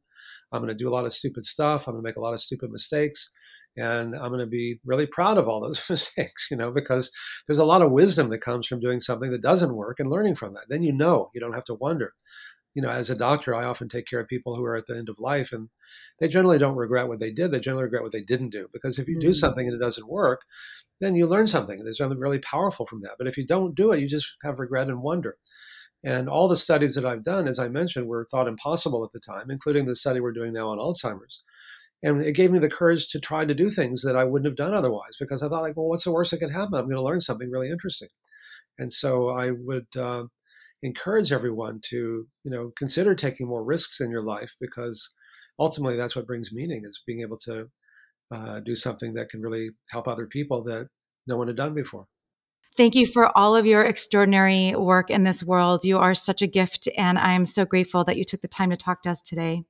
I'm 0.52 0.62
going 0.62 0.68
to 0.68 0.74
do 0.74 0.88
a 0.88 0.92
lot 0.92 1.04
of 1.04 1.12
stupid 1.12 1.44
stuff. 1.44 1.86
I'm 1.86 1.94
going 1.94 2.02
to 2.02 2.08
make 2.08 2.16
a 2.16 2.20
lot 2.20 2.32
of 2.32 2.40
stupid 2.40 2.70
mistakes. 2.70 3.30
And 3.76 4.14
I'm 4.14 4.28
going 4.28 4.40
to 4.40 4.46
be 4.46 4.80
really 4.84 5.06
proud 5.06 5.38
of 5.38 5.48
all 5.48 5.60
those 5.62 5.88
mistakes, 5.88 6.48
you 6.50 6.56
know, 6.56 6.70
because 6.70 7.12
there's 7.46 7.58
a 7.58 7.64
lot 7.64 7.82
of 7.82 7.92
wisdom 7.92 8.28
that 8.30 8.40
comes 8.40 8.66
from 8.66 8.80
doing 8.80 9.00
something 9.00 9.30
that 9.30 9.42
doesn't 9.42 9.76
work 9.76 10.00
and 10.00 10.10
learning 10.10 10.36
from 10.36 10.54
that. 10.54 10.66
Then 10.68 10.82
you 10.82 10.92
know, 10.92 11.30
you 11.34 11.40
don't 11.40 11.54
have 11.54 11.64
to 11.64 11.74
wonder. 11.74 12.14
You 12.74 12.82
know, 12.82 12.90
as 12.90 13.10
a 13.10 13.18
doctor, 13.18 13.54
I 13.54 13.64
often 13.64 13.88
take 13.88 14.06
care 14.06 14.20
of 14.20 14.28
people 14.28 14.54
who 14.54 14.64
are 14.64 14.76
at 14.76 14.86
the 14.86 14.96
end 14.96 15.08
of 15.08 15.18
life 15.18 15.52
and 15.52 15.70
they 16.20 16.28
generally 16.28 16.58
don't 16.58 16.76
regret 16.76 17.08
what 17.08 17.18
they 17.18 17.32
did. 17.32 17.50
They 17.50 17.58
generally 17.58 17.84
regret 17.84 18.04
what 18.04 18.12
they 18.12 18.22
didn't 18.22 18.50
do. 18.50 18.68
Because 18.72 18.98
if 18.98 19.08
you 19.08 19.16
mm-hmm. 19.16 19.28
do 19.28 19.34
something 19.34 19.66
and 19.66 19.74
it 19.74 19.84
doesn't 19.84 20.08
work, 20.08 20.42
then 21.00 21.14
you 21.14 21.26
learn 21.26 21.46
something. 21.46 21.82
There's 21.82 21.98
something 21.98 22.18
really 22.18 22.38
powerful 22.38 22.86
from 22.86 23.00
that. 23.02 23.16
But 23.18 23.26
if 23.26 23.36
you 23.36 23.46
don't 23.46 23.74
do 23.74 23.92
it, 23.92 24.00
you 24.00 24.08
just 24.08 24.34
have 24.42 24.58
regret 24.58 24.88
and 24.88 25.02
wonder. 25.02 25.36
And 26.02 26.28
all 26.28 26.48
the 26.48 26.56
studies 26.56 26.94
that 26.94 27.04
I've 27.04 27.24
done, 27.24 27.46
as 27.46 27.58
I 27.58 27.68
mentioned, 27.68 28.06
were 28.06 28.26
thought 28.30 28.48
impossible 28.48 29.04
at 29.04 29.12
the 29.12 29.20
time, 29.20 29.50
including 29.50 29.86
the 29.86 29.96
study 29.96 30.20
we're 30.20 30.32
doing 30.32 30.52
now 30.52 30.68
on 30.68 30.78
Alzheimer's. 30.78 31.42
And 32.02 32.22
it 32.22 32.32
gave 32.32 32.50
me 32.50 32.58
the 32.58 32.70
courage 32.70 33.10
to 33.10 33.20
try 33.20 33.44
to 33.44 33.54
do 33.54 33.70
things 33.70 34.02
that 34.02 34.16
I 34.16 34.24
wouldn't 34.24 34.46
have 34.46 34.56
done 34.56 34.72
otherwise 34.72 35.16
because 35.18 35.42
I 35.42 35.48
thought, 35.48 35.62
like, 35.62 35.76
well, 35.76 35.88
what's 35.88 36.04
the 36.04 36.12
worst 36.12 36.30
that 36.30 36.38
could 36.38 36.52
happen? 36.52 36.74
I'm 36.74 36.86
going 36.86 36.96
to 36.96 37.02
learn 37.02 37.20
something 37.20 37.50
really 37.50 37.70
interesting. 37.70 38.08
And 38.78 38.90
so 38.90 39.28
I 39.28 39.50
would 39.50 39.88
uh, 39.94 40.24
encourage 40.82 41.32
everyone 41.32 41.80
to, 41.90 42.26
you 42.44 42.50
know, 42.50 42.72
consider 42.76 43.14
taking 43.14 43.46
more 43.46 43.62
risks 43.62 44.00
in 44.00 44.10
your 44.10 44.22
life 44.22 44.54
because 44.58 45.14
ultimately 45.58 45.96
that's 45.96 46.16
what 46.16 46.26
brings 46.26 46.52
meaning 46.52 46.84
is 46.86 47.02
being 47.06 47.20
able 47.20 47.36
to 47.36 47.68
uh, 48.30 48.60
do 48.60 48.74
something 48.74 49.14
that 49.14 49.28
can 49.28 49.40
really 49.40 49.70
help 49.90 50.06
other 50.06 50.26
people 50.26 50.62
that 50.64 50.88
no 51.26 51.36
one 51.36 51.48
had 51.48 51.56
done 51.56 51.74
before. 51.74 52.06
Thank 52.76 52.94
you 52.94 53.06
for 53.06 53.36
all 53.36 53.56
of 53.56 53.66
your 53.66 53.82
extraordinary 53.82 54.74
work 54.74 55.10
in 55.10 55.24
this 55.24 55.42
world. 55.42 55.84
You 55.84 55.98
are 55.98 56.14
such 56.14 56.40
a 56.40 56.46
gift, 56.46 56.88
and 56.96 57.18
I 57.18 57.32
am 57.32 57.44
so 57.44 57.64
grateful 57.64 58.04
that 58.04 58.16
you 58.16 58.24
took 58.24 58.40
the 58.40 58.48
time 58.48 58.70
to 58.70 58.76
talk 58.76 59.02
to 59.02 59.10
us 59.10 59.20
today. 59.20 59.64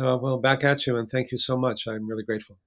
Uh, 0.00 0.16
well, 0.16 0.38
back 0.38 0.64
at 0.64 0.86
you, 0.86 0.96
and 0.96 1.10
thank 1.10 1.30
you 1.32 1.36
so 1.36 1.56
much. 1.56 1.86
I'm 1.86 2.08
really 2.08 2.22
grateful. 2.22 2.58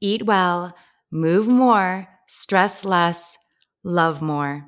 Eat 0.00 0.26
well, 0.26 0.76
move 1.10 1.46
more, 1.46 2.08
stress 2.28 2.84
less, 2.84 3.38
love 3.84 4.20
more. 4.20 4.66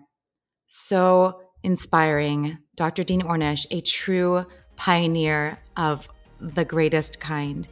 So 0.69 1.41
inspiring. 1.63 2.59
Dr. 2.77 3.03
Dean 3.03 3.23
Ornish, 3.23 3.67
a 3.71 3.81
true 3.81 4.47
pioneer 4.77 5.59
of 5.77 6.09
the 6.41 6.65
greatest 6.65 7.21
kind. 7.21 7.67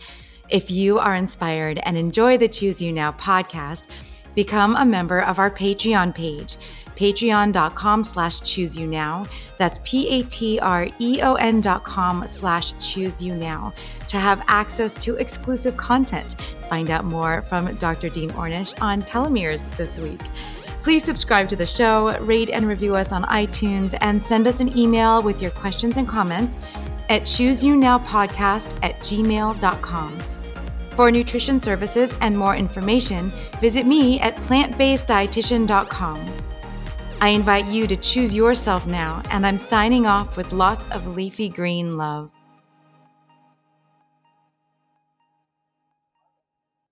If 0.53 0.71
you 0.71 0.99
are 0.99 1.17
inspired 1.17 1.81
and 1.85 1.97
enjoy 1.97 2.37
the 2.39 2.47
Choose 2.47 2.81
You 2.81 2.93
Now 2.93 3.13
podcast, 3.13 3.89
Become 4.35 4.77
a 4.77 4.85
member 4.85 5.21
of 5.21 5.39
our 5.39 5.51
Patreon 5.51 6.15
page, 6.15 6.57
patreon.com 6.97 8.05
slash 8.05 8.41
choose 8.41 8.79
you 8.79 8.87
now. 8.87 9.27
That's 9.59 9.79
P-A-T-R-E-O-N 9.85 11.61
dot 11.61 11.85
com 11.85 12.27
slash 12.27 12.73
choose 12.79 13.23
you 13.23 13.35
now 13.35 13.73
to 14.07 14.17
have 14.17 14.45
access 14.49 14.95
to 14.97 15.17
exclusive 15.17 15.77
content. 15.77 16.35
Find 16.69 16.91
out 16.91 17.05
more 17.05 17.43
from 17.43 17.75
Dr. 17.77 18.09
Dean 18.09 18.31
Ornish 18.31 18.81
on 18.81 19.03
telomeres 19.03 19.69
this 19.77 19.99
week. 19.99 20.21
Please 20.81 21.05
subscribe 21.05 21.49
to 21.51 21.57
the 21.57 21.67
show, 21.67 22.19
rate 22.21 22.51
and 22.51 22.67
review 22.67 22.97
us 22.97 23.13
on 23.13 23.23
iTunes, 23.25 23.95
and 24.01 24.21
send 24.21 24.47
us 24.47 24.61
an 24.61 24.77
email 24.77 25.23
with 25.23 25.41
your 25.43 25.53
questions 25.53 25.97
and 25.97 26.09
comments 26.09 26.57
at 27.09 27.23
chooseyounowpodcast 27.23 28.79
at 28.83 28.99
gmail.com. 29.01 30.32
For 30.97 31.11
nutrition 31.11 31.59
services 31.59 32.17
and 32.21 32.37
more 32.37 32.55
information, 32.55 33.31
visit 33.61 33.87
me 33.87 34.21
at 34.21 34.37
plantbaseddietitian.com. 34.37 36.33
I 37.21 37.29
invite 37.29 37.67
you 37.67 37.87
to 37.87 37.97
choose 37.97 38.35
yourself 38.35 38.87
now, 38.87 39.23
and 39.31 39.47
I'm 39.47 39.59
signing 39.59 40.07
off 40.07 40.37
with 40.37 40.53
lots 40.53 40.87
of 40.91 41.15
leafy 41.15 41.49
green 41.49 41.97
love. 41.97 42.31